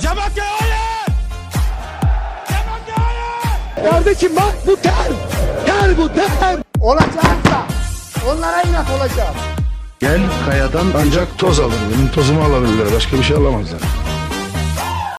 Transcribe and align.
Cemakya 0.00 0.44
hayır! 0.60 1.06
Cemakya 2.48 2.96
hayır! 3.06 3.90
Kardeşim 3.90 4.36
bak 4.36 4.54
bu 4.66 4.76
ter. 4.76 5.08
Ter 5.66 5.98
bu 5.98 6.08
ter. 6.08 6.58
Olacaksa 6.80 7.66
onlara 8.30 8.62
inat 8.62 8.86
olacağım. 8.90 9.34
Gel 10.00 10.20
kayadan 10.46 10.86
ancak 10.96 11.38
toz 11.38 11.60
alır. 11.60 11.74
Benim 11.94 12.10
tozumu 12.12 12.42
alabilirler. 12.42 12.86
Başka 12.96 13.16
bir 13.16 13.22
şey 13.22 13.36
alamazlar. 13.36 13.80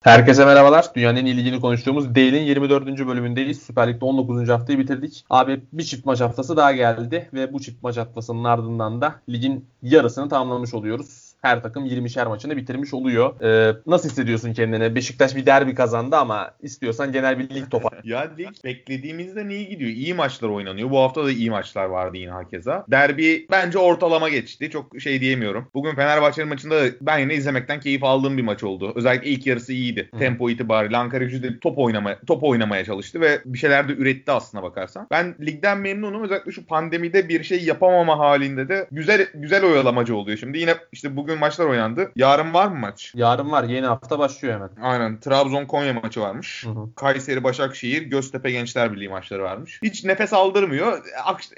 Herkese 0.03 0.45
merhabalar. 0.45 0.85
Dünyanın 0.95 1.15
en 1.17 1.25
iyi 1.25 1.37
ligini 1.37 1.61
konuştuğumuz 1.61 2.15
Değil'in 2.15 2.41
24. 2.43 2.85
bölümündeyiz. 3.07 3.61
Süper 3.61 3.87
Lig'de 3.87 4.05
19. 4.05 4.49
haftayı 4.49 4.79
bitirdik. 4.79 5.25
Abi 5.29 5.61
bir 5.73 5.83
çift 5.83 6.05
maç 6.05 6.21
haftası 6.21 6.57
daha 6.57 6.71
geldi 6.71 7.29
ve 7.33 7.53
bu 7.53 7.59
çift 7.61 7.83
maç 7.83 7.97
haftasının 7.97 8.43
ardından 8.43 9.01
da 9.01 9.15
ligin 9.29 9.65
yarısını 9.81 10.29
tamamlamış 10.29 10.73
oluyoruz. 10.73 11.28
Her 11.41 11.63
takım 11.63 11.85
20'şer 11.85 12.27
maçını 12.27 12.57
bitirmiş 12.57 12.93
oluyor. 12.93 13.41
Ee, 13.41 13.75
nasıl 13.87 14.09
hissediyorsun 14.09 14.53
kendini? 14.53 14.95
Beşiktaş 14.95 15.35
bir 15.35 15.45
derbi 15.45 15.75
kazandı 15.75 16.15
ama 16.15 16.51
istiyorsan 16.61 17.11
genel 17.11 17.39
bir 17.39 17.49
lig 17.55 17.71
topa. 17.71 17.89
Ya 18.03 18.31
lig 18.37 18.49
beklediğimizden 18.65 19.49
iyi 19.49 19.69
gidiyor. 19.69 19.91
İyi 19.91 20.13
maçlar 20.13 20.49
oynanıyor. 20.49 20.91
Bu 20.91 20.99
hafta 20.99 21.25
da 21.25 21.31
iyi 21.31 21.49
maçlar 21.49 21.85
vardı 21.85 22.17
yine 22.17 22.31
hakeza. 22.31 22.85
Derbi 22.91 23.47
bence 23.51 23.77
ortalama 23.77 24.29
geçti. 24.29 24.69
Çok 24.69 25.01
şey 25.01 25.21
diyemiyorum. 25.21 25.67
Bugün 25.73 25.95
Fenerbahçe'nin 25.95 26.49
maçında 26.49 26.81
da 26.81 26.89
ben 27.01 27.17
yine 27.17 27.35
izlemekten 27.35 27.79
keyif 27.79 28.03
aldığım 28.03 28.37
bir 28.37 28.43
maç 28.43 28.63
oldu. 28.63 28.93
Özellikle 28.95 29.29
ilk 29.29 29.47
yarısı 29.47 29.73
iyiydi. 29.73 30.09
Hı. 30.13 30.19
Tempo 30.19 30.49
itibariyle 30.49 30.97
Ankara 30.97 31.23
gücü 31.23 31.43
de 31.43 31.59
top 31.59 31.77
oynamaya, 31.77 32.19
top 32.27 32.43
oynamaya 32.43 32.85
çalıştı 32.85 33.21
ve 33.21 33.41
bir 33.45 33.57
şeyler 33.57 33.87
de 33.87 33.93
üretti 33.93 34.31
aslına 34.31 34.63
bakarsan. 34.63 35.07
Ben 35.11 35.35
ligden 35.41 35.77
memnunum. 35.77 36.23
Özellikle 36.23 36.51
şu 36.51 36.65
pandemide 36.65 37.29
bir 37.29 37.43
şey 37.43 37.63
yapamama 37.63 38.19
halinde 38.19 38.69
de 38.69 38.87
güzel 38.91 39.27
güzel 39.33 39.65
oyalamacı 39.65 40.15
oluyor. 40.15 40.37
Şimdi 40.37 40.59
yine 40.59 40.75
işte 40.91 41.15
bugün 41.15 41.28
maçlar 41.37 41.65
oynandı. 41.65 42.11
Yarın 42.15 42.53
var 42.53 42.67
mı 42.67 42.79
maç? 42.79 43.11
Yarın 43.15 43.51
var. 43.51 43.63
Yeni 43.63 43.85
hafta 43.85 44.19
başlıyor 44.19 44.53
hemen. 44.53 44.69
Aynen. 44.81 45.19
Trabzon 45.19 45.65
Konya 45.65 45.93
maçı 45.93 46.21
varmış. 46.21 46.65
Hı 46.65 46.69
hı. 46.69 46.95
Kayseri 46.95 47.43
Başakşehir, 47.43 48.01
Göztepe 48.01 48.51
Gençler 48.51 48.93
Birliği 48.93 49.09
maçları 49.09 49.43
varmış. 49.43 49.79
Hiç 49.83 50.03
nefes 50.03 50.33
aldırmıyor. 50.33 51.03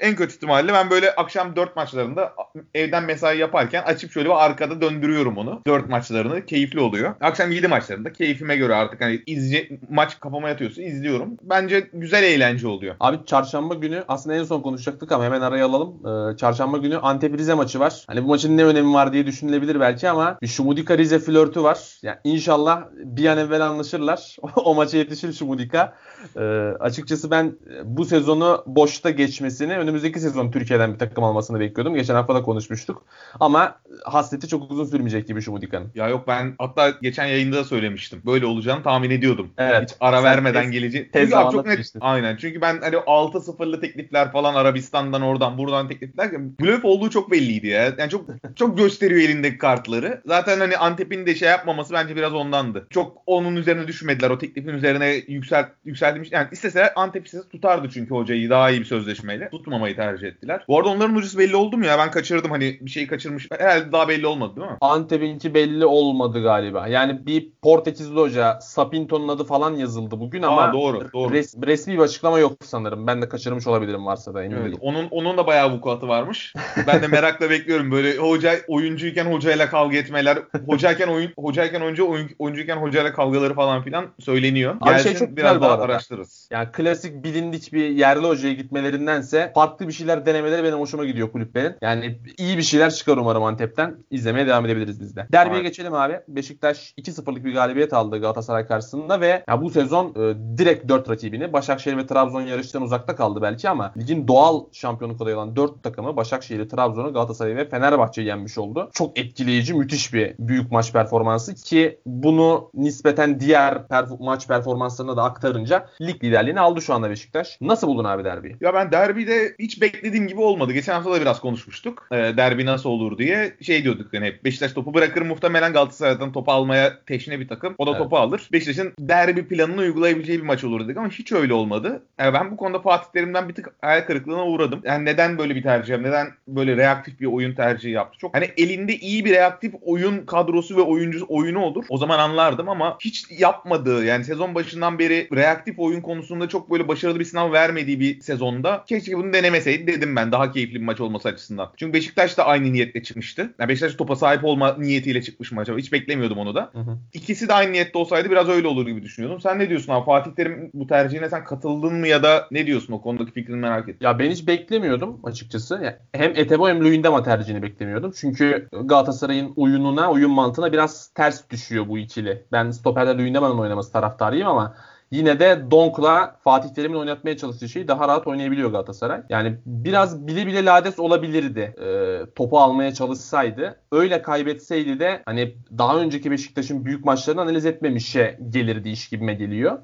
En 0.00 0.16
kötü 0.16 0.34
ihtimalle 0.34 0.72
ben 0.72 0.90
böyle 0.90 1.14
akşam 1.14 1.56
4 1.56 1.76
maçlarında 1.76 2.34
evden 2.74 3.04
mesai 3.04 3.38
yaparken 3.38 3.82
açıp 3.82 4.12
şöyle 4.12 4.28
bir 4.28 4.44
arkada 4.44 4.80
döndürüyorum 4.80 5.36
onu. 5.38 5.62
4 5.66 5.88
maçlarını. 5.88 6.46
Keyifli 6.46 6.80
oluyor. 6.80 7.14
Akşam 7.20 7.50
7 7.50 7.68
maçlarında 7.68 8.12
keyfime 8.12 8.56
göre 8.56 8.74
artık 8.74 9.00
hani 9.00 9.22
izce 9.26 9.68
maç 9.90 10.20
kafama 10.20 10.48
yatıyorsa 10.48 10.82
izliyorum. 10.82 11.36
Bence 11.42 11.88
güzel 11.92 12.22
eğlence 12.22 12.68
oluyor. 12.68 12.94
Abi 13.00 13.18
çarşamba 13.26 13.74
günü 13.74 14.04
aslında 14.08 14.36
en 14.36 14.44
son 14.44 14.62
konuşacaktık 14.62 15.12
ama 15.12 15.24
hemen 15.24 15.40
araya 15.40 15.66
alalım. 15.66 16.06
Ee, 16.06 16.36
çarşamba 16.36 16.78
günü 16.78 16.98
Antep 16.98 17.38
Rize 17.38 17.54
maçı 17.54 17.80
var. 17.80 18.04
Hani 18.06 18.24
bu 18.24 18.28
maçın 18.28 18.56
ne 18.56 18.64
önemi 18.64 18.94
var 18.94 19.12
diye 19.12 19.26
düşünülebilir 19.26 19.61
belki 19.80 20.08
ama 20.08 20.38
bir 20.42 20.46
Şumudika 20.46 20.98
Rize 20.98 21.18
flörtü 21.18 21.62
var. 21.62 21.78
Yani 22.02 22.16
inşallah 22.24 22.82
bir 22.92 23.26
an 23.26 23.38
evvel 23.38 23.66
anlaşırlar. 23.66 24.36
o 24.56 24.74
maça 24.74 24.96
yetişir 24.98 25.32
Şumudika. 25.32 25.94
Ee, 26.36 26.40
açıkçası 26.80 27.30
ben 27.30 27.44
e, 27.46 27.80
bu 27.84 28.04
sezonu 28.04 28.62
boşta 28.66 29.10
geçmesini 29.10 29.76
önümüzdeki 29.78 30.20
sezon 30.20 30.50
Türkiye'den 30.50 30.94
bir 30.94 30.98
takım 30.98 31.24
almasını 31.24 31.60
bekliyordum. 31.60 31.94
Geçen 31.94 32.14
hafta 32.14 32.34
da 32.34 32.42
konuşmuştuk. 32.42 33.04
Ama 33.40 33.80
hasreti 34.04 34.48
çok 34.48 34.70
uzun 34.70 34.84
sürmeyecek 34.84 35.28
gibi 35.28 35.42
Şumudika'nın. 35.42 35.90
Ya 35.94 36.08
yok 36.08 36.24
ben 36.28 36.54
hatta 36.58 36.90
geçen 36.90 37.26
yayında 37.26 37.56
da 37.56 37.64
söylemiştim. 37.64 38.22
Böyle 38.26 38.46
olacağını 38.46 38.82
tahmin 38.82 39.10
ediyordum. 39.10 39.50
Evet. 39.58 39.90
Hiç 39.90 39.96
ara 40.00 40.16
Sen 40.16 40.24
vermeden 40.24 40.64
tez- 40.64 40.70
gelecek. 40.70 41.12
tez 41.12 41.22
Çünkü 41.22 41.36
abi 41.36 41.52
çok 41.52 41.66
net. 41.66 41.74
demiştin. 41.74 42.00
Aynen. 42.00 42.36
Çünkü 42.36 42.60
ben 42.60 42.80
hani 42.80 42.96
6-0'lı 42.96 43.80
teklifler 43.80 44.32
falan 44.32 44.54
Arabistan'dan 44.54 45.22
oradan 45.22 45.58
buradan 45.58 45.88
teklifler 45.88 46.30
blöf 46.60 46.84
olduğu 46.84 47.10
çok 47.10 47.30
belliydi 47.30 47.66
ya. 47.66 47.94
Yani 47.98 48.10
çok 48.10 48.26
çok 48.56 48.78
gösteriyor 48.78 49.20
elindeki 49.52 49.58
kartları. 49.58 50.22
Zaten 50.26 50.60
hani 50.60 50.76
Antep'in 50.76 51.26
de 51.26 51.34
şey 51.34 51.48
yapmaması 51.48 51.94
bence 51.94 52.16
biraz 52.16 52.34
ondandı. 52.34 52.86
Çok 52.90 53.22
onun 53.26 53.56
üzerine 53.56 53.86
düşmediler. 53.88 54.30
O 54.30 54.38
teklifin 54.38 54.68
üzerine 54.68 55.14
yüksel 55.28 55.66
yükselmiş. 55.84 56.32
Yani 56.32 56.48
isteseler 56.52 56.92
Antep 56.96 57.28
sizi 57.28 57.48
tutardı 57.48 57.88
çünkü 57.94 58.14
hocayı 58.14 58.50
daha 58.50 58.70
iyi 58.70 58.80
bir 58.80 58.84
sözleşmeyle. 58.84 59.50
Tutmamayı 59.50 59.96
tercih 59.96 60.26
ettiler. 60.28 60.64
Bu 60.68 60.78
arada 60.78 60.88
onların 60.88 61.14
hocası 61.16 61.38
belli 61.38 61.56
oldu 61.56 61.76
mu 61.76 61.86
ya? 61.86 61.98
Ben 61.98 62.10
kaçırdım 62.10 62.50
hani 62.50 62.78
bir 62.80 62.90
şey 62.90 63.06
kaçırmış. 63.06 63.48
Herhalde 63.58 63.92
daha 63.92 64.08
belli 64.08 64.26
olmadı 64.26 64.56
değil 64.56 64.66
mi? 64.70 64.76
Antep'inki 64.80 65.54
belli 65.54 65.86
olmadı 65.86 66.42
galiba. 66.42 66.88
Yani 66.88 67.26
bir 67.26 67.52
Portekizli 67.62 68.14
hoca 68.20 68.58
Sapinto'nun 68.60 69.28
adı 69.28 69.44
falan 69.44 69.74
yazıldı 69.74 70.20
bugün 70.20 70.42
ama 70.42 70.62
Aa, 70.62 70.72
doğru, 70.72 71.12
doğru. 71.12 71.34
res- 71.34 71.66
resmi 71.66 71.94
bir 71.94 71.98
açıklama 71.98 72.38
yok 72.38 72.52
sanırım. 72.64 73.06
Ben 73.06 73.22
de 73.22 73.28
kaçırmış 73.28 73.66
olabilirim 73.66 74.06
varsa 74.06 74.34
da 74.34 74.44
emin 74.44 74.56
Evet, 74.56 74.66
değilim. 74.66 74.78
onun 74.80 75.08
onun 75.10 75.36
da 75.38 75.46
bayağı 75.46 75.72
vukuatı 75.72 76.08
varmış. 76.08 76.54
Ben 76.86 77.02
de 77.02 77.08
merakla 77.08 77.50
bekliyorum 77.50 77.90
böyle 77.90 78.16
hoca 78.16 78.54
oyuncuyken 78.68 79.24
hocayla 79.42 79.70
kavga 79.70 79.96
etmeler, 79.96 80.38
hocayken 80.66 81.08
oyun 81.08 81.30
hocayken 81.38 81.80
oyuncu 81.80 82.08
oyun, 82.08 82.30
oyuncuyken 82.38 82.76
hocayla 82.76 83.12
kavgaları 83.12 83.54
falan 83.54 83.82
filan 83.82 84.06
söyleniyor. 84.18 84.74
Abi 84.80 84.94
şey 84.94 85.12
Gelsin, 85.12 85.18
çok 85.18 85.28
güzel 85.28 85.36
biraz 85.36 85.62
daha 85.62 85.72
arada. 85.72 85.82
araştırırız. 85.82 86.48
Yani 86.52 86.68
klasik 86.72 87.24
bilindik 87.24 87.72
bir 87.72 87.88
yerli 87.88 88.26
hocaya 88.26 88.54
gitmelerindense 88.54 89.52
farklı 89.54 89.88
bir 89.88 89.92
şeyler 89.92 90.26
denemeleri 90.26 90.64
benim 90.64 90.78
hoşuma 90.78 91.04
gidiyor 91.04 91.32
kulüplerin. 91.32 91.74
Yani 91.80 92.18
iyi 92.38 92.58
bir 92.58 92.62
şeyler 92.62 92.90
çıkar 92.90 93.16
umarım 93.16 93.42
Antep'ten. 93.42 93.96
İzlemeye 94.10 94.46
devam 94.46 94.66
edebiliriz 94.66 95.00
biz 95.00 95.16
de. 95.16 95.26
Derbiye 95.32 95.54
Aynen. 95.54 95.68
geçelim 95.68 95.94
abi. 95.94 96.20
Beşiktaş 96.28 96.94
2-0'lık 96.98 97.44
bir 97.44 97.54
galibiyet 97.54 97.92
aldı 97.92 98.20
Galatasaray 98.20 98.66
karşısında 98.66 99.20
ve 99.20 99.44
ya 99.48 99.62
bu 99.62 99.70
sezon 99.70 100.06
e, 100.06 100.58
direkt 100.58 100.88
4 100.88 101.10
rakibini 101.10 101.52
Başakşehir 101.52 101.96
ve 101.96 102.06
Trabzon 102.06 102.42
yarıştan 102.42 102.82
uzakta 102.82 103.16
kaldı 103.16 103.42
belki 103.42 103.68
ama 103.68 103.92
ligin 103.98 104.28
doğal 104.28 104.64
şampiyonluk 104.72 105.20
adayı 105.22 105.36
olan 105.36 105.56
4 105.56 105.82
takımı 105.82 106.16
Başakşehir'i, 106.16 106.68
Trabzon'u, 106.68 107.12
Galatasaray'ı 107.12 107.56
ve 107.56 107.68
Fenerbahçe'yi 107.68 108.28
yenmiş 108.28 108.58
oldu. 108.58 108.90
Çok 108.92 109.18
etkileyici, 109.32 109.74
müthiş 109.74 110.14
bir 110.14 110.34
büyük 110.38 110.72
maç 110.72 110.92
performansı 110.92 111.54
ki 111.54 111.98
bunu 112.06 112.70
nispeten 112.74 113.40
diğer 113.40 113.72
perf- 113.74 114.24
maç 114.24 114.48
performanslarına 114.48 115.16
da 115.16 115.22
aktarınca 115.22 115.86
lig 116.00 116.24
liderliğini 116.24 116.60
aldı 116.60 116.82
şu 116.82 116.94
anda 116.94 117.10
Beşiktaş. 117.10 117.58
Nasıl 117.60 117.86
buldun 117.86 118.04
abi 118.04 118.24
derbiyi? 118.24 118.56
Ya 118.60 118.74
ben 118.74 118.92
derbide 118.92 119.54
hiç 119.58 119.82
beklediğim 119.82 120.28
gibi 120.28 120.40
olmadı. 120.40 120.72
Geçen 120.72 120.92
hafta 120.92 121.12
da 121.12 121.20
biraz 121.20 121.40
konuşmuştuk. 121.40 122.08
Ee, 122.12 122.16
derbi 122.16 122.66
nasıl 122.66 122.90
olur 122.90 123.18
diye. 123.18 123.56
Şey 123.60 123.84
diyorduk 123.84 124.12
hani 124.14 124.26
hep 124.26 124.44
Beşiktaş 124.44 124.72
topu 124.72 124.94
bırakır 124.94 125.22
muhtemelen 125.22 125.72
Galatasaray'dan 125.72 126.32
topu 126.32 126.52
almaya 126.52 127.04
teşne 127.06 127.40
bir 127.40 127.48
takım. 127.48 127.74
O 127.78 127.86
da 127.86 127.90
Evet. 127.90 128.00
topu 128.00 128.16
alır. 128.16 128.48
Beşiktaş'ın 128.52 128.92
derbi 128.98 129.48
planını 129.48 129.80
uygulayabileceği 129.80 130.38
bir 130.38 130.46
maç 130.46 130.64
olur 130.64 130.84
dedik 130.84 130.96
ama 130.96 131.08
hiç 131.08 131.32
öyle 131.32 131.54
olmadı. 131.54 132.02
Yani 132.20 132.34
ben 132.34 132.50
bu 132.50 132.56
konuda 132.56 132.78
Fatih 132.78 133.12
Terim'den 133.12 133.48
bir 133.48 133.54
tık 133.54 133.68
hayal 133.82 134.00
kırıklığına 134.00 134.46
uğradım. 134.46 134.80
Yani 134.84 135.04
neden 135.04 135.38
böyle 135.38 135.54
bir 135.54 135.62
tercih? 135.62 135.96
Neden 135.98 136.28
böyle 136.48 136.76
reaktif 136.76 137.20
bir 137.20 137.26
oyun 137.26 137.54
tercihi 137.54 137.92
yaptı? 137.92 138.18
Çok 138.18 138.36
hani 138.36 138.48
elinde 138.56 138.96
iyi 138.96 139.21
bir 139.24 139.32
reaktif 139.32 139.74
oyun 139.82 140.26
kadrosu 140.26 140.76
ve 140.76 140.80
oyuncu 140.80 141.26
oyunu 141.28 141.60
olur. 141.60 141.84
O 141.88 141.96
zaman 141.96 142.18
anlardım 142.18 142.68
ama 142.68 142.96
hiç 143.00 143.26
yapmadığı 143.38 144.04
yani 144.04 144.24
sezon 144.24 144.54
başından 144.54 144.98
beri 144.98 145.28
reaktif 145.34 145.78
oyun 145.78 146.00
konusunda 146.00 146.48
çok 146.48 146.70
böyle 146.70 146.88
başarılı 146.88 147.20
bir 147.20 147.24
sınav 147.24 147.52
vermediği 147.52 148.00
bir 148.00 148.20
sezonda 148.20 148.84
keşke 148.86 149.16
bunu 149.16 149.32
denemeseydi 149.32 149.86
dedim 149.86 150.16
ben 150.16 150.32
daha 150.32 150.52
keyifli 150.52 150.74
bir 150.74 150.84
maç 150.84 151.00
olması 151.00 151.28
açısından. 151.28 151.70
Çünkü 151.76 151.92
Beşiktaş 151.92 152.38
da 152.38 152.46
aynı 152.46 152.72
niyetle 152.72 153.02
çıkmıştı. 153.02 153.54
Yani 153.58 153.68
Beşiktaş 153.68 153.94
topa 153.94 154.16
sahip 154.16 154.44
olma 154.44 154.76
niyetiyle 154.78 155.22
çıkmış 155.22 155.52
maça. 155.52 155.76
Hiç 155.76 155.92
beklemiyordum 155.92 156.38
onu 156.38 156.54
da. 156.54 156.70
Hı 156.72 156.78
hı. 156.78 156.98
İkisi 157.12 157.48
de 157.48 157.54
aynı 157.54 157.72
niyette 157.72 157.98
olsaydı 157.98 158.30
biraz 158.30 158.48
öyle 158.48 158.68
olur 158.68 158.86
gibi 158.86 159.02
düşünüyordum. 159.02 159.40
Sen 159.40 159.58
ne 159.58 159.68
diyorsun 159.68 159.92
abi? 159.92 160.06
Fatih 160.06 160.30
Terim 160.30 160.70
bu 160.74 160.86
tercihine 160.86 161.28
sen 161.28 161.44
katıldın 161.44 161.94
mı 161.94 162.08
ya 162.08 162.22
da 162.22 162.48
ne 162.50 162.66
diyorsun 162.66 162.92
o 162.92 163.02
konudaki 163.02 163.32
fikrini 163.32 163.56
merak 163.56 163.88
ettim. 163.88 163.98
Ya 164.00 164.18
ben 164.18 164.30
hiç 164.30 164.46
beklemiyordum 164.46 165.20
açıkçası. 165.24 165.80
Ya 165.84 165.98
hem 166.12 166.32
Etebo 166.36 166.68
hem 166.68 166.80
Luyendama 166.80 167.22
tercihini 167.22 167.62
beklemiyordum. 167.62 168.12
Çünkü 168.16 168.68
Galatasaray'ın 169.02 169.52
oyununa, 169.56 170.10
oyun 170.10 170.30
mantığına 170.30 170.72
biraz 170.72 171.08
ters 171.08 171.50
düşüyor 171.50 171.88
bu 171.88 171.98
ikili. 171.98 172.44
Ben 172.52 172.70
stoperde 172.70 173.18
Luyendama'nın 173.18 173.58
oynaması 173.58 173.92
taraftarıyım 173.92 174.48
ama 174.48 174.74
yine 175.10 175.40
de 175.40 175.70
Donk'la 175.70 176.36
Fatih 176.44 176.68
Terim'in 176.68 176.96
oynatmaya 176.96 177.36
çalıştığı 177.36 177.68
şeyi 177.68 177.88
daha 177.88 178.08
rahat 178.08 178.26
oynayabiliyor 178.26 178.70
Galatasaray. 178.70 179.22
Yani 179.28 179.58
biraz 179.66 180.26
bile 180.26 180.46
bile 180.46 180.64
lades 180.64 180.98
olabilirdi 180.98 181.60
e, 181.60 182.20
topu 182.34 182.58
almaya 182.58 182.94
çalışsaydı. 182.94 183.80
Öyle 183.92 184.22
kaybetseydi 184.22 185.00
de 185.00 185.22
hani 185.26 185.54
daha 185.78 185.98
önceki 185.98 186.30
Beşiktaş'ın 186.30 186.84
büyük 186.84 187.04
maçlarını 187.04 187.40
analiz 187.40 187.66
etmemişe 187.66 188.38
gelirdi 188.50 188.88
iş 188.88 189.08
gibime 189.08 189.34
geliyor. 189.34 189.78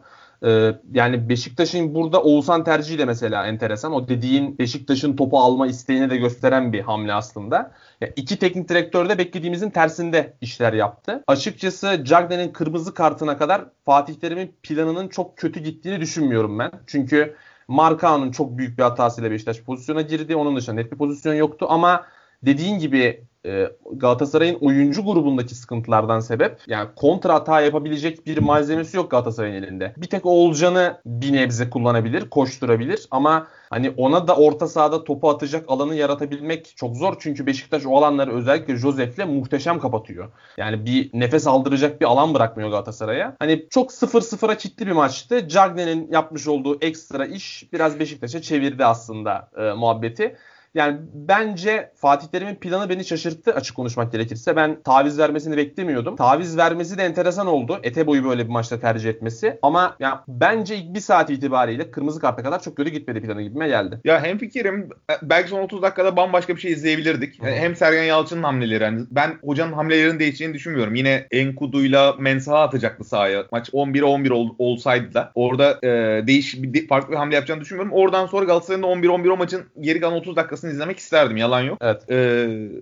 Ee, 0.44 0.74
yani 0.92 1.28
Beşiktaş'ın 1.28 1.94
burada 1.94 2.22
Oğuzhan 2.22 2.64
tercihi 2.64 2.98
de 2.98 3.04
mesela 3.04 3.46
enteresan. 3.46 3.92
O 3.92 4.08
dediğin 4.08 4.58
Beşiktaş'ın 4.58 5.16
topu 5.16 5.38
alma 5.38 5.66
isteğini 5.66 6.10
de 6.10 6.16
gösteren 6.16 6.72
bir 6.72 6.80
hamle 6.80 7.12
aslında. 7.14 7.70
Ya 8.00 8.08
iki 8.16 8.38
teknik 8.38 8.68
direktör 8.68 9.08
de 9.08 9.18
beklediğimizin 9.18 9.70
tersinde 9.70 10.36
işler 10.40 10.72
yaptı. 10.72 11.24
Açıkçası 11.26 12.04
Cagney'in 12.04 12.52
kırmızı 12.52 12.94
kartına 12.94 13.38
kadar 13.38 13.64
Fatih 13.84 14.14
Terim'in 14.14 14.56
planının 14.62 15.08
çok 15.08 15.36
kötü 15.36 15.60
gittiğini 15.60 16.00
düşünmüyorum 16.00 16.58
ben. 16.58 16.70
Çünkü 16.86 17.36
Markao'nun 17.68 18.30
çok 18.30 18.58
büyük 18.58 18.78
bir 18.78 18.82
hatasıyla 18.82 19.30
Beşiktaş 19.30 19.60
pozisyona 19.62 20.02
girdi. 20.02 20.36
Onun 20.36 20.56
dışında 20.56 20.74
net 20.74 20.92
bir 20.92 20.98
pozisyon 20.98 21.34
yoktu 21.34 21.66
ama 21.68 22.06
dediğin 22.42 22.78
gibi 22.78 23.24
e, 23.48 23.72
Galatasaray'ın 23.92 24.58
oyuncu 24.60 25.04
grubundaki 25.04 25.54
sıkıntılardan 25.54 26.20
sebep 26.20 26.60
yani 26.66 26.88
kontra 26.96 27.34
hata 27.34 27.60
yapabilecek 27.60 28.26
bir 28.26 28.38
malzemesi 28.38 28.96
yok 28.96 29.10
Galatasaray'ın 29.10 29.62
elinde. 29.62 29.94
Bir 29.96 30.06
tek 30.06 30.26
Oğulcan'ı 30.26 31.00
bir 31.06 31.32
nebze 31.32 31.70
kullanabilir, 31.70 32.30
koşturabilir 32.30 33.06
ama 33.10 33.46
Hani 33.70 33.90
ona 33.96 34.28
da 34.28 34.36
orta 34.36 34.68
sahada 34.68 35.04
topu 35.04 35.30
atacak 35.30 35.64
alanı 35.68 35.94
yaratabilmek 35.94 36.76
çok 36.76 36.96
zor. 36.96 37.16
Çünkü 37.18 37.46
Beşiktaş 37.46 37.86
o 37.86 37.96
alanları 37.96 38.34
özellikle 38.34 38.76
Josef'le 38.76 39.26
muhteşem 39.26 39.78
kapatıyor. 39.78 40.32
Yani 40.56 40.86
bir 40.86 41.10
nefes 41.12 41.46
aldıracak 41.46 42.00
bir 42.00 42.06
alan 42.06 42.34
bırakmıyor 42.34 42.70
Galatasaray'a. 42.70 43.36
Hani 43.38 43.66
çok 43.70 43.90
0-0'a 43.90 44.54
kilitli 44.54 44.86
bir 44.86 44.92
maçtı. 44.92 45.48
Cagne'nin 45.48 46.12
yapmış 46.12 46.48
olduğu 46.48 46.78
ekstra 46.80 47.26
iş 47.26 47.72
biraz 47.72 48.00
Beşiktaş'a 48.00 48.42
çevirdi 48.42 48.84
aslında 48.84 49.50
e, 49.58 49.72
muhabbeti. 49.72 50.36
Yani 50.78 50.98
bence 51.14 51.92
Fatih 51.94 52.26
Terim'in 52.28 52.54
planı 52.54 52.88
beni 52.88 53.04
şaşırttı 53.04 53.54
açık 53.54 53.76
konuşmak 53.76 54.12
gerekirse. 54.12 54.56
Ben 54.56 54.82
taviz 54.82 55.18
vermesini 55.18 55.56
beklemiyordum. 55.56 56.16
Taviz 56.16 56.56
vermesi 56.56 56.98
de 56.98 57.04
enteresan 57.04 57.46
oldu. 57.46 57.80
Eteboy'u 57.82 58.24
böyle 58.24 58.44
bir 58.44 58.50
maçta 58.50 58.80
tercih 58.80 59.10
etmesi. 59.10 59.58
Ama 59.62 59.96
ya 60.00 60.24
bence 60.28 60.76
ilk 60.76 60.94
bir 60.94 61.00
saat 61.00 61.30
itibariyle 61.30 61.90
kırmızı 61.90 62.20
karta 62.20 62.42
kadar 62.42 62.62
çok 62.62 62.76
kötü 62.76 62.90
gitmedi 62.90 63.20
planı 63.22 63.42
gibime 63.42 63.68
geldi. 63.68 64.00
Ya 64.04 64.22
hem 64.22 64.38
fikrim 64.38 64.88
belki 65.22 65.48
son 65.48 65.62
30 65.62 65.82
dakikada 65.82 66.16
bambaşka 66.16 66.56
bir 66.56 66.60
şey 66.60 66.72
izleyebilirdik. 66.72 67.42
Hı. 67.42 67.46
Hem 67.46 67.76
Sergen 67.76 68.02
Yalçın'ın 68.02 68.42
hamleleri. 68.42 68.82
Yani 68.84 69.06
ben 69.10 69.38
hocanın 69.42 69.72
hamlelerinin 69.72 70.18
değişeceğini 70.18 70.54
düşünmüyorum. 70.54 70.94
Yine 70.94 71.26
Enkudu'yla 71.30 72.14
Mensah'a 72.18 72.62
atacaktı 72.62 73.04
sahaya. 73.04 73.44
Maç 73.52 73.68
11'e 73.68 74.04
11 74.04 74.30
ol, 74.30 74.48
olsaydı 74.58 75.14
da 75.14 75.32
orada 75.34 75.78
e, 75.82 75.88
değiş 76.26 76.56
farklı 76.88 77.12
bir 77.12 77.16
hamle 77.16 77.34
yapacağını 77.34 77.60
düşünmüyorum. 77.60 77.92
Oradan 77.92 78.26
sonra 78.26 78.44
Galatasaray'ın 78.44 78.82
11-11 78.82 79.30
o 79.30 79.36
maçın 79.36 79.64
geri 79.80 80.00
kalan 80.00 80.14
30 80.14 80.36
dakikasını 80.36 80.67
maçını 80.68 80.72
izlemek 80.72 80.98
isterdim. 80.98 81.36
Yalan 81.36 81.60
yok. 81.60 81.78
Evet. 81.80 82.02
Ee, 82.10 82.14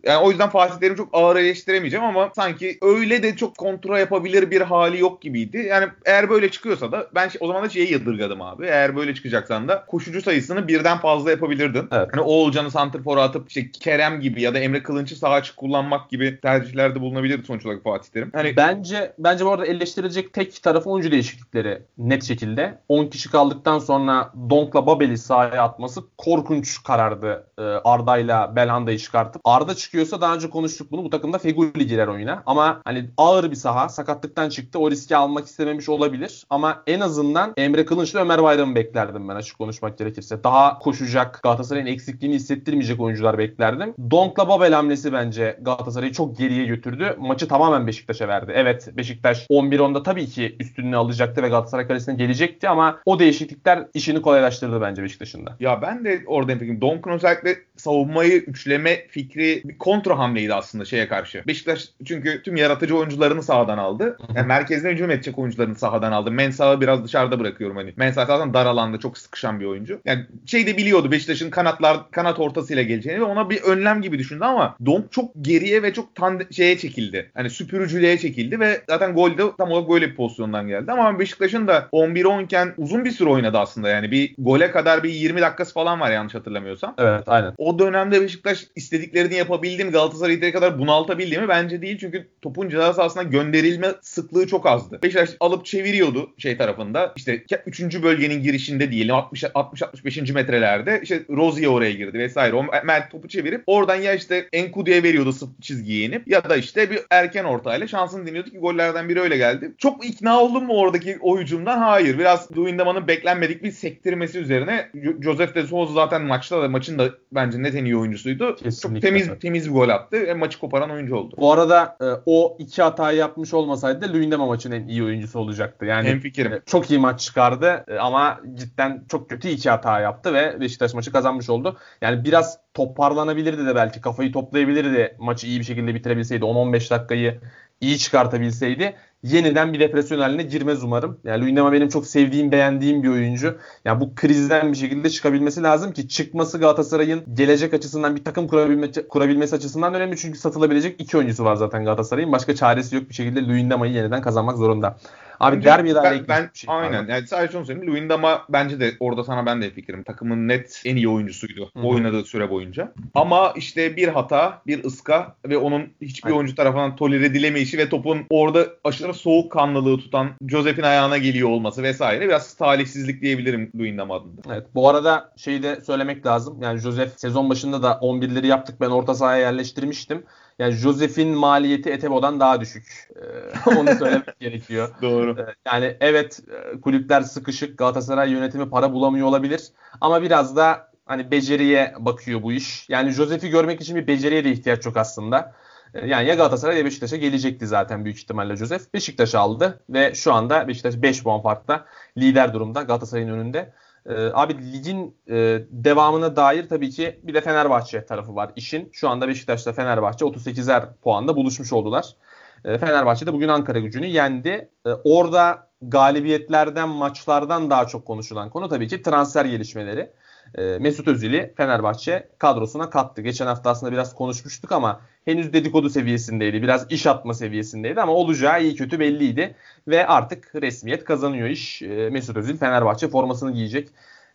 yani 0.05 0.23
o 0.23 0.31
yüzden 0.31 0.49
Fatih 0.49 0.81
Terim 0.81 0.97
çok 0.97 1.09
ağır 1.13 1.37
eleştiremeyeceğim 1.37 2.05
ama 2.05 2.31
sanki 2.37 2.79
öyle 2.83 3.23
de 3.23 3.37
çok 3.37 3.59
kontrol 3.59 3.99
yapabilir 3.99 4.51
bir 4.51 4.61
hali 4.61 5.01
yok 5.01 5.23
gibiydi. 5.23 5.59
Yani 5.59 5.87
eğer 6.05 6.31
böyle 6.31 6.51
çıkıyorsa 6.51 6.93
da 6.93 7.07
ben 7.15 7.31
o 7.41 7.47
zaman 7.47 7.65
da 7.65 7.69
şeyi 7.69 7.93
yadırgadım 7.93 8.43
abi. 8.43 8.67
Eğer 8.67 8.97
böyle 8.97 9.15
çıkacaksan 9.15 9.69
da 9.69 9.85
koşucu 9.87 10.23
sayısını 10.23 10.69
birden 10.69 10.99
fazla 10.99 11.31
yapabilirdin. 11.31 11.89
Evet. 11.93 12.09
Hani 12.13 12.21
Oğulcan'ı 12.21 12.71
santrfora 12.71 13.23
atıp 13.23 13.49
işte 13.49 13.71
Kerem 13.71 14.21
gibi 14.21 14.43
ya 14.43 14.55
da 14.55 14.59
Emre 14.59 14.83
Kılınç'ı 14.83 15.17
sağ 15.17 15.31
açık 15.31 15.57
kullanmak 15.57 16.11
gibi 16.11 16.41
tercihlerde 16.41 17.01
bulunabilirdi 17.01 17.47
sonuç 17.47 17.67
olarak 17.67 17.83
Fatih 17.83 18.11
Terim. 18.11 18.31
Hani 18.35 18.57
bence 18.57 19.13
bence 19.19 19.45
bu 19.45 19.51
arada 19.51 19.67
eleştirilecek 19.67 20.33
tek 20.33 20.63
tarafı 20.63 20.91
oyuncu 20.91 21.11
değişiklikleri 21.11 21.83
net 21.99 22.25
şekilde. 22.25 22.79
10 22.89 23.07
kişi 23.07 23.31
kaldıktan 23.31 23.79
sonra 23.79 24.33
Donk'la 24.51 24.87
Babel'i 24.87 25.19
sahaya 25.19 25.63
atması 25.63 26.01
korkunç 26.19 26.83
karardı 26.83 27.47
e, 27.59 27.63
Arda'yla 27.85 28.57
Belhanda'yı 28.57 28.99
çıkartıp 28.99 29.43
Arda 29.45 29.75
çıkıyorsa 29.75 30.21
daha 30.21 30.35
önce 30.35 30.51
konuştuk 30.51 30.93
bunu 30.93 31.05
bu 31.05 31.11
takımda 31.11 31.39
Feguli 31.39 31.87
girer 31.87 32.07
oyuna. 32.07 32.43
Ama 32.47 32.81
hani 32.85 33.11
ağır 33.17 33.51
bir 33.51 33.57
saha 33.57 33.89
sakatlıktan 33.89 34.49
çıktı 34.49 34.79
o 34.79 34.91
riski 34.91 35.17
almak 35.17 35.47
istememiş 35.47 35.89
olabilir. 35.89 36.47
Ama 36.51 36.83
en 36.87 37.01
azından 37.01 37.53
Emre 37.57 37.85
Kılınç'la 37.85 38.21
Ömer 38.21 38.43
Bayram'ı 38.43 38.75
beklerdim 38.75 39.29
ben 39.29 39.37
açık 39.37 39.59
konuşmak 39.59 39.99
gerekirse. 39.99 40.45
Daha 40.45 40.79
koşacak 40.79 41.41
Galatasaray'ın 41.43 41.87
eksikliğini 41.87 42.37
hissettirmeyecek 42.37 43.01
oyuncular 43.01 43.39
beklerdim. 43.39 43.95
Donk'la 44.11 44.49
Babel 44.49 44.73
hamlesi 44.73 45.13
bence 45.13 45.59
Galatasaray'ı 45.63 46.13
çok 46.13 46.39
geriye 46.39 46.65
götürdü. 46.65 47.17
Maçı 47.19 47.49
tamamen 47.49 47.87
Beşiktaş'a 47.87 48.29
verdi. 48.29 48.53
Evet 48.55 48.97
Beşiktaş 48.97 49.47
11-10'da 49.51 50.03
tabii 50.03 50.27
ki 50.27 50.57
üstünlüğü 50.61 50.97
alacaktı 50.97 51.43
ve 51.43 51.49
Galatasaray 51.49 51.87
kalesine 51.87 52.15
gelecekti 52.15 52.69
ama 52.69 52.99
o 53.05 53.19
değişiklikler 53.19 53.87
işini 53.95 54.23
kolaylaştırdı 54.23 54.81
bence 54.81 55.03
Beşiktaş'ın 55.03 55.47
da. 55.47 55.57
Ya 55.61 55.83
ben 55.83 56.05
de 56.05 56.23
orada 56.27 56.59
peki 56.59 56.81
Donk'un 56.81 57.11
özellikle 57.11 57.56
savunmayı 57.77 58.33
üçleme 58.33 59.07
fikri 59.09 59.63
bir 59.65 59.79
kontra 59.79 60.19
hamleydi 60.19 60.55
aslında 60.55 60.85
şeye 60.85 61.09
karşı. 61.09 61.43
Beşiktaş 61.47 61.85
çünkü 62.05 62.43
tüm 62.43 62.57
yaratıcı 62.57 62.97
oyuncularını 62.97 63.43
sahadan 63.43 63.79
aldı. 63.79 64.19
Yani 64.35 64.47
merkezine 64.47 64.91
hücum 64.93 65.11
edecek 65.11 65.39
oyuncularını 65.39 65.75
sahadan 65.75 66.13
aldı. 66.13 66.31
Mensah'ı 66.31 66.81
biraz 66.81 67.05
dışarıda 67.05 67.41
bırakıyorum 67.41 67.77
hani. 67.77 67.93
Mensah 67.97 68.27
zaten 68.27 68.55
dar 68.55 68.67
alanda 68.67 68.99
çok 68.99 69.19
sıkışan 69.19 69.61
bir 69.61 69.65
oyuncu. 69.65 70.01
Yani 70.05 70.27
şey 70.47 70.67
de 70.67 70.77
biliyordu 70.77 71.11
Beşiktaş'ın 71.11 71.51
kanatlar 71.51 72.11
kanat 72.11 72.41
ortasıyla 72.41 72.83
geleceğini 72.83 73.21
ve 73.21 73.25
ona 73.25 73.51
bir 73.51 73.63
önlem 73.63 74.03
gibi 74.03 74.19
düşündü 74.19 74.45
ama 74.45 74.77
Donk 74.87 75.13
çok 75.13 75.31
geriye 75.41 75.83
ve 75.83 75.93
çok 75.93 76.17
tande- 76.17 76.55
şeye 76.55 76.79
çekildi. 76.79 77.31
Hani 77.35 77.51
süpürücülüğe 77.51 78.19
çekildi 78.19 78.61
ve 78.61 78.81
zaten 78.89 79.15
golde 79.15 79.43
tam 79.59 79.71
olarak 79.71 79.91
böyle 79.91 80.11
bir 80.11 80.17
pozisyondan 80.17 80.69
geldi. 80.69 80.93
Ama 80.93 81.19
Beşiktaş'ın 81.19 81.67
da 81.67 81.89
11-10 81.93 82.45
iken 82.45 82.75
uzun 82.77 83.05
bir 83.05 83.11
süre 83.11 83.29
oynadı 83.29 83.59
aslında 83.59 83.89
yani. 83.89 84.11
Bir 84.11 84.35
gole 84.39 84.71
kadar 84.71 85.03
bir 85.03 85.11
20 85.11 85.41
dakikası 85.41 85.75
falan 85.75 86.01
var 86.01 86.11
yanlış 86.11 86.35
hatırlamıyorsam. 86.35 86.95
Evet 86.99 87.25
aynen. 87.27 87.46
O 87.59 87.79
dönemde 87.79 88.21
Beşiktaş 88.21 88.67
istediklerini 88.77 89.35
yapabildi 89.35 89.85
mi? 89.85 89.91
Galatasaray'ı 89.91 90.37
yeteri 90.37 90.53
kadar 90.53 90.79
bunaltabildi 90.79 91.39
mi? 91.39 91.49
Bence 91.49 91.83
değil. 91.83 91.99
Çünkü 91.99 92.29
topun 92.43 92.69
ceza 92.69 92.95
sahasına 92.95 93.23
gönderilme 93.23 93.89
sıklığı 94.03 94.47
çok 94.47 94.67
azdı. 94.67 94.99
Beşiktaş 95.03 95.31
alıp 95.41 95.67
çeviriyordu 95.67 96.31
şey 96.39 96.57
tarafında. 96.57 97.13
İşte 97.17 97.45
3. 97.67 98.03
bölgenin 98.03 98.43
girişinde 98.43 98.91
diyelim 98.91 99.15
60 99.15 99.45
60 99.55 99.83
65. 99.83 100.31
metrelerde 100.31 101.01
işte 101.03 101.23
Rozier 101.31 101.67
oraya 101.67 101.93
girdi 101.93 102.19
vesaire. 102.19 102.57
O 102.57 102.65
Mert 102.85 103.11
topu 103.11 103.29
çevirip 103.29 103.63
oradan 103.67 103.97
ya 103.97 104.15
işte 104.15 104.49
Enkudu'ya 104.53 105.03
veriyordu 105.03 105.33
çizgiye 105.61 106.05
inip 106.05 106.29
ya 106.29 106.51
da 106.51 106.57
işte 106.57 106.91
bir 106.91 107.01
erken 107.11 107.45
ortayla 107.45 107.87
şansını 107.87 108.27
deniyordu 108.27 108.51
ki 108.51 108.59
gollerden 108.59 109.09
biri 109.09 109.21
öyle 109.21 109.37
geldi. 109.37 109.73
Çok 109.79 110.07
ikna 110.07 110.41
oldum 110.41 110.65
mu 110.65 110.73
oradaki 110.73 111.19
o? 111.21 111.37
Hayır. 111.81 112.19
Biraz 112.19 112.55
Duindama'nın 112.55 113.09
beklenmedik 113.09 113.63
bir 113.63 113.71
sektirmesi 113.71 114.39
üzerine 114.39 114.91
Joseph 115.23 115.55
de 115.55 115.63
Souza 115.63 115.93
zaten 115.93 116.23
maçta 116.23 116.63
da 116.63 116.69
maçın 116.69 116.99
da 116.99 117.11
bence 117.37 117.63
net 117.63 117.75
en 117.75 117.85
iyi 117.85 117.97
oyuncusuydu. 117.97 118.57
Kesinlikle. 118.57 119.01
Çok 119.01 119.03
temiz 119.03 119.39
temiz 119.41 119.69
bir 119.69 119.73
gol 119.73 119.89
attı 119.89 120.17
ve 120.27 120.35
maçı 120.35 120.59
koparan 120.59 120.91
oyuncu 120.91 121.17
oldu. 121.17 121.35
Bu 121.39 121.53
arada 121.53 121.97
e, 122.01 122.05
o 122.27 122.57
iki 122.59 122.83
hatayı 122.83 123.19
yapmış 123.19 123.55
olmasaydı 123.55 124.03
da 124.03 124.13
Luyendama 124.13 124.47
maçın 124.47 124.73
en 124.73 124.89
iyi 124.89 125.05
oyuncusu 125.05 125.39
olacaktı. 125.39 125.85
Yani 125.85 126.09
Hem 126.09 126.21
fikrim. 126.21 126.53
E, 126.53 126.61
çok 126.67 126.91
iyi 126.91 126.99
maç 126.99 127.21
çıkardı 127.21 127.85
e, 127.89 127.99
ama 127.99 128.41
cidden 128.55 129.05
çok 129.09 129.31
kötü 129.31 129.49
iki 129.49 129.71
hata 129.71 130.01
yaptı 130.01 130.35
ve 130.35 130.61
Beşiktaş 130.61 130.95
maçı 130.95 131.13
kazanmış 131.13 131.51
oldu. 131.51 131.79
Yani 132.01 132.25
biraz 132.25 132.59
toparlanabilirdi 132.75 133.67
de 133.67 133.75
belki 133.75 134.01
kafayı 134.01 134.33
toplayabilirdi 134.33 135.17
maçı 135.19 135.47
iyi 135.47 135.61
bir 135.61 135.65
şekilde 135.65 135.95
bitirebilseydi 135.95 136.45
10-15 136.45 136.91
dakikayı 136.91 137.41
iyi 137.81 137.99
çıkartabilseydi 137.99 138.95
yeniden 139.27 139.73
bir 139.73 139.81
depresyon 139.81 140.19
haline 140.19 140.43
girmez 140.43 140.83
umarım. 140.83 141.19
Yani 141.25 141.43
Luyendama 141.43 141.73
benim 141.73 141.89
çok 141.89 142.07
sevdiğim, 142.07 142.53
beğendiğim 142.53 143.03
bir 143.03 143.09
oyuncu. 143.09 143.59
Yani 143.85 144.01
bu 144.01 144.15
krizden 144.15 144.73
bir 144.73 144.77
şekilde 144.77 145.11
çıkabilmesi 145.11 145.63
lazım 145.63 145.93
ki 145.93 146.09
çıkması 146.09 146.59
Galatasaray'ın 146.59 147.23
gelecek 147.35 147.75
açısından 147.75 148.17
bir 148.17 148.25
takım 148.25 148.49
kurabilme, 148.49 148.91
kurabilmesi 149.09 149.57
açısından 149.57 149.95
önemli. 149.95 150.17
Çünkü 150.17 150.39
satılabilecek 150.39 151.01
iki 151.01 151.17
oyuncusu 151.17 151.45
var 151.45 151.57
zaten 151.57 151.85
Galatasaray'ın. 151.85 152.33
Başka 152.33 152.55
çaresi 152.55 152.95
yok 152.97 153.09
bir 153.09 153.15
şekilde 153.15 153.43
Luyendama'yı 153.47 153.93
yeniden 153.93 154.23
kazanmak 154.23 154.57
zorunda. 154.57 154.97
Abi 155.41 155.65
derbi 155.65 155.95
ben, 155.95 156.25
ben 156.29 156.51
şey 156.55 156.75
aynen. 156.75 157.05
Abi. 157.05 157.11
Yani 157.11 157.27
sadece 157.27 157.53
şunu 157.53 157.67
söyleyeyim. 157.67 157.93
Luyendama 157.93 158.45
bence 158.49 158.81
de 158.81 158.93
orada 159.01 159.25
sana 159.25 159.47
ben 159.47 159.63
de 159.63 159.71
fikrim. 159.71 160.03
Takımın 160.03 160.49
net 160.49 160.83
en 160.85 160.97
iyi 160.97 161.09
oyuncusuydu 161.09 161.71
Hı-hı. 161.75 161.87
oynadığı 161.87 162.25
süre 162.25 162.51
boyunca. 162.51 162.93
Ama 163.15 163.53
işte 163.57 163.97
bir 163.97 164.09
hata, 164.09 164.63
bir 164.67 164.85
ıska 164.85 165.37
ve 165.49 165.57
onun 165.57 165.83
hiçbir 166.03 166.27
aynen. 166.27 166.39
oyuncu 166.39 166.55
tarafından 166.55 166.97
tolere 166.97 167.27
edilemeyişi 167.27 167.79
ve 167.79 167.89
topun 167.89 168.27
orada 168.31 168.67
aşırı 168.85 169.15
soğuk 169.15 169.53
kanlılığı 169.53 169.99
tutan 169.99 170.31
Josef'in 170.49 170.83
ayağına 170.83 171.19
geliyor 171.19 171.49
olması 171.49 171.83
vesaire 171.83 172.29
biraz 172.29 172.55
talihsizlik 172.55 173.23
diyebilirim 173.23 173.71
Luyendama 173.79 174.15
adında. 174.15 174.41
Evet. 174.49 174.67
Bu 174.75 174.89
arada 174.89 175.33
şeyi 175.37 175.63
de 175.63 175.81
söylemek 175.81 176.27
lazım. 176.27 176.63
Yani 176.63 176.81
Josef 176.81 177.13
sezon 177.17 177.51
başında 177.51 177.83
da 177.83 177.91
11'leri 178.03 178.47
yaptık. 178.47 178.81
Ben 178.81 178.91
orta 178.91 179.15
sahaya 179.15 179.41
yerleştirmiştim. 179.41 180.25
Yani 180.59 180.73
Josef'in 180.73 181.29
maliyeti 181.29 181.91
Etebo'dan 181.91 182.41
daha 182.41 182.61
düşük. 182.61 183.09
Ee, 183.17 183.71
onu 183.77 183.95
söylemek 183.99 184.41
gerekiyor. 184.41 184.89
Doğru. 185.03 185.41
Ee, 185.41 185.55
yani 185.67 185.97
evet 186.01 186.41
e, 186.51 186.81
kulüpler 186.81 187.21
sıkışık. 187.21 187.79
Galatasaray 187.79 188.31
yönetimi 188.31 188.71
para 188.71 188.93
bulamıyor 188.93 189.27
olabilir. 189.27 189.69
Ama 190.01 190.23
biraz 190.23 190.57
da 190.57 190.91
hani 191.07 191.31
beceriye 191.31 191.95
bakıyor 191.99 192.43
bu 192.43 192.53
iş. 192.53 192.89
Yani 192.89 193.11
Josef'i 193.11 193.51
görmek 193.51 193.81
için 193.81 193.97
bir 193.97 194.07
beceriye 194.07 194.45
de 194.45 194.51
ihtiyaç 194.53 194.83
çok 194.83 194.97
aslında. 194.97 195.55
Ee, 195.95 196.07
yani 196.07 196.29
ya 196.29 196.35
Galatasaray 196.35 196.79
ya 196.79 196.85
Beşiktaş'a 196.85 197.17
gelecekti 197.17 197.67
zaten 197.67 198.05
büyük 198.05 198.19
ihtimalle 198.19 198.57
Josef. 198.57 198.95
Beşiktaş 198.95 199.35
aldı 199.35 199.81
ve 199.91 200.15
şu 200.15 200.33
anda 200.33 200.69
Beşiktaş 200.69 201.03
5 201.03 201.23
puan 201.23 201.43
farkta 201.43 201.85
lider 202.19 202.55
durumda 202.55 202.83
Galatasaray'ın 202.83 203.29
önünde. 203.29 203.73
Ee, 204.09 204.31
abi 204.35 204.73
ligin 204.73 205.17
e, 205.29 205.35
devamına 205.71 206.37
dair 206.37 206.69
tabii 206.69 206.91
ki 206.91 207.21
bir 207.23 207.35
de 207.35 207.41
Fenerbahçe 207.41 208.05
tarafı 208.05 208.35
var 208.35 208.53
işin. 208.57 208.89
Şu 208.93 209.09
anda 209.09 209.29
Beşiktaş'ta 209.29 209.73
Fenerbahçe 209.73 210.25
38'er 210.25 210.95
puanda 211.03 211.37
buluşmuş 211.37 211.73
oldular. 211.73 212.17
E, 212.67 212.79
Fenerbahçe 212.79 213.27
de 213.27 213.33
bugün 213.33 213.49
Ankara 213.49 213.79
gücünü 213.79 214.07
yendi. 214.07 214.69
E, 214.87 214.91
orada 215.05 215.69
galibiyetlerden, 215.83 216.89
maçlardan 216.89 217.71
daha 217.71 217.87
çok 217.87 218.07
konuşulan 218.07 218.51
konu 218.51 218.69
tabii 218.69 218.89
ki 218.89 219.03
transfer 219.03 219.45
gelişmeleri. 219.45 220.11
E, 220.55 220.63
Mesut 220.79 221.09
Özil'i 221.09 221.55
Fenerbahçe 221.57 222.29
kadrosuna 222.39 222.91
kattı. 222.91 223.23
Geçen 223.23 223.47
hafta 223.47 223.71
aslında 223.71 223.93
biraz 223.93 224.15
konuşmuştuk 224.15 224.73
ama 224.73 225.01
henüz 225.25 225.53
dedikodu 225.53 225.91
seviyesindeydi. 225.91 226.63
Biraz 226.63 226.87
iş 226.93 227.07
atma 227.07 227.35
seviyesindeydi 227.35 228.01
ama 228.01 228.13
olacağı 228.13 228.63
iyi 228.63 228.75
kötü 228.75 229.01
belliydi. 229.01 229.55
Ve 229.89 230.07
artık 230.07 230.55
resmiyet 230.55 231.05
kazanıyor 231.05 231.49
iş. 231.49 231.83
E, 231.83 232.11
Mesut 232.11 232.37
Özil 232.37 232.57
Fenerbahçe 232.57 233.09
formasını 233.09 233.53
giyecek. 233.53 233.89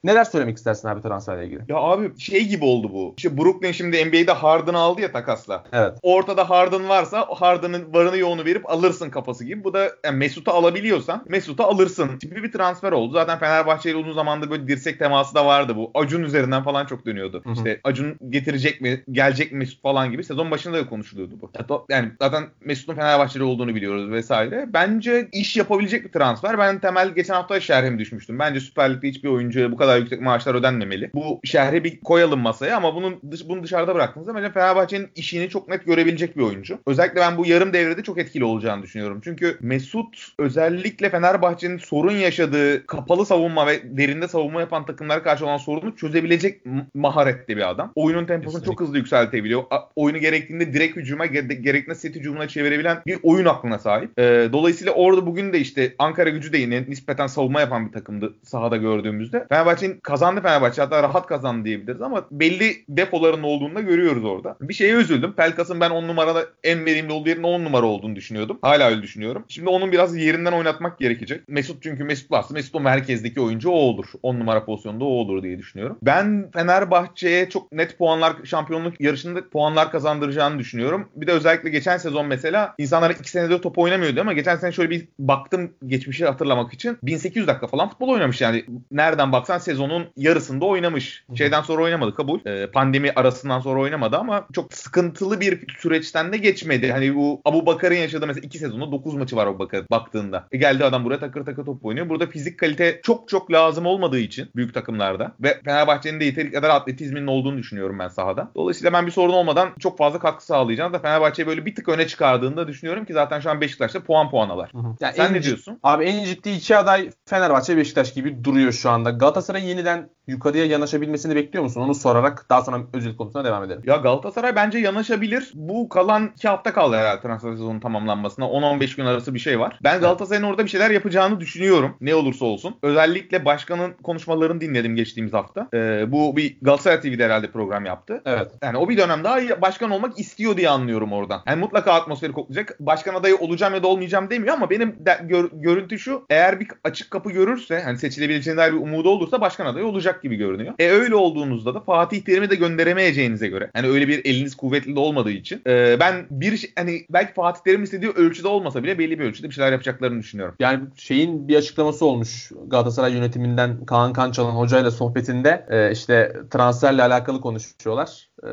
Neler 0.04 0.24
söylemek 0.24 0.58
istersin 0.58 0.88
abi 0.88 1.02
transferle 1.02 1.46
ilgili? 1.46 1.62
Ya 1.68 1.76
abi 1.76 2.20
şey 2.20 2.48
gibi 2.48 2.66
oldu 2.66 2.90
bu. 2.94 3.14
İşte 3.18 3.38
Brooklyn 3.38 3.72
şimdi 3.72 4.06
NBA'de 4.06 4.32
Harden'ı 4.32 4.78
aldı 4.78 5.02
ya 5.02 5.12
takasla. 5.12 5.64
Evet. 5.74 5.98
Ortada 6.02 6.50
Harden 6.50 6.90
varsa 6.90 7.28
Harden'ın 7.30 7.94
varını 7.94 8.18
yoğunu 8.18 8.46
verip 8.46 8.70
alırsın 8.70 9.10
kafası 9.10 9.46
gibi. 9.46 9.64
Bu 9.64 9.74
da 9.74 9.92
yani 10.06 10.18
Mesut'u 10.18 10.52
alabiliyorsan 10.52 11.26
Mesut'u 11.28 11.64
alırsın 11.64 12.18
tipi 12.18 12.44
bir 12.44 12.52
transfer 12.52 12.92
oldu. 12.92 13.14
Zaten 13.14 13.40
Fenerbahçe 13.40 13.90
ile 13.90 13.98
uzun 13.98 14.14
zamandır 14.14 14.50
böyle 14.50 14.68
dirsek 14.68 15.00
teması 15.00 15.36
da 15.36 15.46
vardı 15.46 15.76
bu. 15.76 15.92
Acun 15.94 16.24
üzerinden 16.24 16.64
falan 16.64 16.86
çok 16.86 17.06
dönüyordu. 17.06 17.42
Hı 17.44 17.50
hı. 17.50 17.54
İşte 17.54 17.80
Acun 17.84 18.18
getirecek 18.30 18.82
mi, 18.82 19.04
gelecek 19.12 19.52
mi 19.52 19.58
Mesut 19.58 19.82
falan 19.82 20.12
gibi 20.12 20.24
sezon 20.24 20.52
başında 20.52 20.78
da 20.78 20.90
konuşuluyordu 20.90 21.36
bu. 21.42 21.86
Yani 21.90 22.12
zaten 22.22 22.44
Mesut'un 22.66 22.96
Fenerbahçeli 22.96 23.44
olduğunu 23.44 23.76
biliyoruz 23.76 24.12
vesaire. 24.12 24.66
Bence 24.74 25.30
iş 25.32 25.58
yapabilecek 25.58 26.06
bir 26.06 26.12
transfer. 26.12 26.58
Ben 26.58 26.80
temel 26.80 27.10
geçen 27.10 27.34
hafta 27.34 27.60
şerhim 27.60 28.00
düşmüştüm. 28.00 28.40
Bence 28.40 28.60
Süper 28.60 28.94
Lig'de 28.94 29.08
hiçbir 29.08 29.30
oyuncuya 29.30 29.72
bu 29.72 29.78
kadar 29.78 29.91
yüksek 29.98 30.22
maaşlar 30.22 30.56
ödenmemeli. 30.56 31.12
Bu 31.14 31.40
şerhi 31.44 31.84
bir 31.84 32.02
koyalım 32.02 32.40
masaya 32.40 32.78
ama 32.78 32.96
bunun 32.96 33.20
dış, 33.32 33.50
bunu 33.50 33.64
dışarıda 33.64 33.96
bıraktığınızda 33.96 34.36
bence 34.36 34.52
Fenerbahçe'nin 34.52 35.10
işini 35.16 35.50
çok 35.50 35.70
net 35.70 35.86
görebilecek 35.86 36.38
bir 36.38 36.42
oyuncu. 36.42 36.80
Özellikle 36.88 37.22
ben 37.22 37.38
bu 37.38 37.46
yarım 37.46 37.74
devrede 37.74 38.04
çok 38.04 38.18
etkili 38.18 38.44
olacağını 38.44 38.84
düşünüyorum. 38.84 39.22
Çünkü 39.24 39.58
Mesut 39.62 40.28
özellikle 40.40 41.10
Fenerbahçe'nin 41.10 41.78
sorun 41.78 42.12
yaşadığı 42.16 42.86
kapalı 42.86 43.26
savunma 43.26 43.68
ve 43.68 43.98
derinde 43.98 44.28
savunma 44.28 44.60
yapan 44.60 44.86
takımlara 44.86 45.24
karşı 45.24 45.46
olan 45.46 45.58
sorunu 45.58 45.96
çözebilecek 45.96 46.62
maharetli 46.94 47.58
bir 47.58 47.70
adam. 47.70 47.92
Oyunun 47.96 48.26
temposunu 48.26 48.52
Kesinlikle. 48.60 48.66
çok 48.72 48.82
hızlı 48.88 48.98
yükseltebiliyor. 48.98 49.64
Oyunu 49.96 50.18
gerektiğinde 50.18 50.74
direkt 50.74 50.98
hücuma, 50.98 51.26
ge- 51.26 51.54
gerektiğinde 51.54 52.00
set 52.00 52.16
hücumuna 52.16 52.48
çevirebilen 52.48 52.98
bir 53.08 53.20
oyun 53.24 53.46
aklına 53.46 53.80
sahip. 53.80 54.20
Ee, 54.20 54.50
dolayısıyla 54.54 54.94
orada 54.94 55.26
bugün 55.26 55.54
de 55.54 55.60
işte 55.60 55.96
Ankara 56.00 56.30
gücü 56.30 56.54
de 56.54 56.58
yine 56.58 56.86
nispeten 56.88 57.28
savunma 57.28 57.60
yapan 57.62 57.88
bir 57.88 57.92
takımdı 57.92 58.34
sahada 58.44 58.78
gördüğümüzde. 58.78 59.46
Fenerbahçe'nin 59.82 60.00
kazandı 60.00 60.42
Fenerbahçe 60.42 60.82
hatta 60.82 61.04
rahat 61.04 61.28
kazandı 61.28 61.66
diyebiliriz 61.66 62.02
ama 62.02 62.26
belli 62.32 62.86
defoların 62.90 63.44
olduğunu 63.44 63.76
da 63.76 63.82
görüyoruz 63.82 64.26
orada. 64.26 64.58
Bir 64.62 64.74
şeye 64.74 64.94
üzüldüm. 64.94 65.34
Pelkas'ın 65.34 65.82
ben 65.82 65.90
10 65.90 66.08
numarada 66.08 66.46
en 66.64 66.86
verimli 66.86 67.14
olduğu 67.14 67.30
yerin 67.30 67.44
10 67.44 67.66
numara 67.66 67.86
olduğunu 67.86 68.16
düşünüyordum. 68.16 68.60
Hala 68.62 68.90
öyle 68.90 69.02
düşünüyorum. 69.02 69.46
Şimdi 69.48 69.70
onun 69.70 69.92
biraz 69.92 70.16
yerinden 70.16 70.52
oynatmak 70.52 71.00
gerekecek. 71.00 71.48
Mesut 71.48 71.84
çünkü 71.84 72.04
Mesut 72.04 72.32
varsa 72.32 72.54
Mesut 72.54 72.76
o 72.76 72.80
merkezdeki 72.80 73.42
oyuncu 73.42 73.70
o 73.70 73.74
olur. 73.74 74.06
10 74.24 74.40
numara 74.40 74.66
pozisyonda 74.66 75.06
o 75.06 75.08
olur 75.08 75.44
diye 75.44 75.58
düşünüyorum. 75.58 75.98
Ben 76.04 76.52
Fenerbahçe'ye 76.54 77.50
çok 77.50 77.72
net 77.72 77.98
puanlar 77.98 78.34
şampiyonluk 78.44 79.02
yarışında 79.02 79.50
puanlar 79.50 79.92
kazandıracağını 79.92 80.60
düşünüyorum. 80.60 81.10
Bir 81.16 81.28
de 81.28 81.32
özellikle 81.32 81.70
geçen 81.70 81.98
sezon 81.98 82.26
mesela 82.26 82.76
insanlar 82.78 83.10
2 83.10 83.32
senedir 83.32 83.60
top 83.60 83.78
oynamıyordu 83.78 84.22
ama 84.22 84.34
geçen 84.34 84.56
sene 84.56 84.72
şöyle 84.72 84.90
bir 84.90 85.08
baktım 85.20 85.72
geçmişi 85.88 86.26
hatırlamak 86.26 86.74
için 86.74 86.98
1800 87.04 87.48
dakika 87.48 87.68
falan 87.68 87.90
futbol 87.90 88.08
oynamış 88.10 88.42
yani. 88.42 88.66
Nereden 88.92 89.32
baksan 89.32 89.58
sezonun 89.72 90.08
yarısında 90.18 90.66
oynamış. 90.66 91.26
Şeyden 91.38 91.62
sonra 91.62 91.84
oynamadı 91.84 92.16
kabul. 92.16 92.40
Ee, 92.46 92.68
pandemi 92.68 93.12
arasından 93.16 93.60
sonra 93.60 93.80
oynamadı 93.80 94.18
ama 94.18 94.48
çok 94.54 94.74
sıkıntılı 94.74 95.42
bir 95.42 95.60
süreçten 95.80 96.34
de 96.34 96.38
geçmedi. 96.38 96.92
Hani 96.92 97.16
bu 97.16 97.42
Abu 97.46 97.66
Bakar'ın 97.66 97.96
yaşadığı 97.96 98.28
mesela 98.28 98.46
2 98.46 98.60
sezonda 98.60 98.92
9 98.92 99.14
maçı 99.14 99.36
var 99.36 99.48
Abu 99.48 99.60
Bakar 99.60 99.84
baktığında. 99.92 100.48
E 100.52 100.58
geldi 100.58 100.86
adam 100.86 101.06
buraya 101.06 101.20
takır 101.20 101.46
takır 101.46 101.66
top 101.66 101.86
oynuyor. 101.86 102.10
Burada 102.10 102.28
fizik 102.28 102.60
kalite 102.60 103.00
çok 103.04 103.30
çok 103.30 103.52
lazım 103.52 103.86
olmadığı 103.86 104.20
için 104.20 104.50
büyük 104.56 104.74
takımlarda 104.74 105.32
ve 105.40 105.62
Fenerbahçe'nin 105.66 106.20
de 106.20 106.26
yeteri 106.26 106.52
kadar 106.52 106.70
atletizminin 106.70 107.28
olduğunu 107.28 107.58
düşünüyorum 107.58 108.00
ben 108.00 108.08
sahada. 108.08 108.52
Dolayısıyla 108.56 108.94
ben 108.94 109.06
bir 109.06 109.12
sorun 109.12 109.34
olmadan 109.34 109.70
çok 109.80 109.98
fazla 109.98 110.20
katkı 110.20 110.46
sağlayacağını 110.46 110.94
da 110.94 111.00
Fenerbahçe'yi 111.00 111.48
böyle 111.48 111.66
bir 111.66 111.76
tık 111.76 111.90
öne 111.90 112.08
çıkardığını 112.08 112.58
da 112.58 112.68
düşünüyorum 112.68 113.06
ki 113.06 113.14
zaten 113.14 113.40
şu 113.40 113.50
an 113.50 113.62
Beşiktaş'ta 113.62 114.04
puan 114.04 114.30
puanalar. 114.30 114.72
Ya 115.02 115.12
Sen 115.12 115.26
en 115.26 115.34
ne 115.34 115.44
diyorsun? 115.44 115.80
Abi 115.84 116.06
en 116.06 116.26
ciddi 116.26 116.50
iki 116.50 116.78
aday 116.78 117.10
Fenerbahçe 117.26 117.78
Beşiktaş 117.78 118.14
gibi 118.14 118.44
duruyor 118.44 118.72
şu 118.72 118.90
anda. 118.90 119.10
Galatasaray'ın 119.10 119.61
yeniden 119.62 120.10
yukarıya 120.28 120.66
yanaşabilmesini 120.66 121.36
bekliyor 121.36 121.64
musun? 121.64 121.82
Onu 121.82 121.96
sorarak 121.96 122.46
daha 122.50 122.62
sonra 122.62 122.78
Özil 122.94 123.16
konusuna 123.18 123.46
devam 123.46 123.64
edelim. 123.64 123.82
Ya 123.86 123.96
Galatasaray 123.96 124.56
bence 124.56 124.78
yanaşabilir. 124.78 125.52
Bu 125.56 125.90
kalan 125.90 126.32
2 126.36 126.48
hafta 126.48 126.74
kaldı 126.74 126.96
herhalde 126.96 127.22
transfer 127.22 127.52
sezonun 127.52 127.80
tamamlanmasına. 127.80 128.46
10-15 128.46 128.96
gün 128.98 129.06
arası 129.06 129.34
bir 129.34 129.40
şey 129.40 129.60
var. 129.60 129.80
Ben 129.84 130.00
Galatasaray'ın 130.02 130.44
orada 130.44 130.64
bir 130.66 130.70
şeyler 130.70 130.90
yapacağını 130.92 131.40
düşünüyorum. 131.40 131.96
Ne 132.02 132.16
olursa 132.16 132.46
olsun. 132.46 132.76
Özellikle 132.84 133.46
başkanın 133.46 133.94
konuşmalarını 134.04 134.62
dinledim 134.62 134.96
geçtiğimiz 134.96 135.34
hafta. 135.34 135.68
Ee, 135.74 136.12
bu 136.12 136.38
bir 136.38 136.58
Galatasaray 136.62 137.02
TV'de 137.02 137.26
herhalde 137.26 137.52
program 137.52 137.86
yaptı. 137.86 138.22
Evet. 138.26 138.52
Yani 138.64 138.78
o 138.78 138.90
bir 138.90 138.98
dönem 138.98 139.24
daha 139.24 139.62
başkan 139.62 139.92
olmak 139.92 140.20
istiyor 140.20 140.58
diye 140.58 140.70
anlıyorum 140.70 141.14
oradan. 141.14 141.42
Yani 141.48 141.60
mutlaka 141.60 141.94
atmosferi 141.94 142.32
koklayacak. 142.32 142.78
Başkan 142.80 143.16
adayı 143.16 143.36
olacağım 143.38 143.74
ya 143.74 143.84
da 143.84 143.88
olmayacağım 143.88 144.30
demiyor 144.30 144.54
ama 144.54 144.70
benim 144.70 145.06
de, 145.06 145.20
gör- 145.24 145.50
görüntü 145.54 146.00
şu. 146.00 146.26
Eğer 146.30 146.60
bir 146.60 146.68
açık 146.84 147.12
kapı 147.12 147.32
görürse 147.32 147.82
hani 147.86 147.98
seçilebileceğine 147.98 148.62
dair 148.62 148.74
bir 148.74 148.78
umudu 148.78 149.10
olursa 149.10 149.41
başkan 149.42 149.66
adayı 149.66 149.86
olacak 149.86 150.24
gibi 150.24 150.36
görünüyor. 150.36 150.74
E 150.80 150.90
öyle 150.90 151.16
olduğunuzda 151.16 151.76
da 151.76 151.80
Fatih 151.80 152.22
Terim'i 152.22 152.50
de 152.50 152.56
gönderemeyeceğinize 152.56 153.48
göre. 153.48 153.70
Hani 153.74 153.88
öyle 153.88 154.08
bir 154.08 154.26
eliniz 154.26 154.56
kuvvetli 154.56 154.96
de 154.96 155.00
olmadığı 155.00 155.32
için. 155.32 155.62
e, 155.68 155.98
ben 156.00 156.26
bir 156.32 156.58
şey- 156.58 156.72
hani 156.78 157.06
belki 157.10 157.34
Fatih 157.34 157.62
Terim 157.62 157.84
istediği 157.84 158.12
ölçüde 158.12 158.48
olmasa 158.48 158.84
bile 158.84 159.00
belli 159.00 159.20
bir 159.20 159.26
ölçüde 159.26 159.50
bir 159.50 159.54
şeyler 159.54 159.72
yapacaklarını 159.72 160.20
düşünüyorum. 160.20 160.56
Yani 160.60 160.80
şeyin 160.96 161.48
bir 161.48 161.56
açıklaması 161.56 162.06
olmuş 162.06 162.52
Galatasaray 162.68 163.14
yönetiminden 163.14 163.86
Kaan 163.86 164.14
Kançal'ın 164.14 164.52
hocayla 164.52 164.92
sohbetinde 164.92 165.66
e, 165.70 165.92
işte 165.92 166.34
transferle 166.52 167.04
alakalı 167.04 167.42
konuşuyorlar. 167.42 168.30
E, 168.44 168.50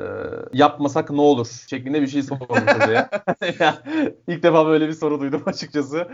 yapmasak 0.53 1.11
ne 1.11 1.21
olur 1.21 1.47
şeklinde 1.67 2.03
bir 2.03 2.07
şey 2.07 2.23
sormuş 2.23 2.49
hocaya. 2.51 3.11
Ya, 3.61 3.79
İlk 4.29 4.43
defa 4.43 4.67
böyle 4.67 4.89
bir 4.89 4.93
soru 4.93 5.21
duydum 5.21 5.43
açıkçası. 5.47 6.09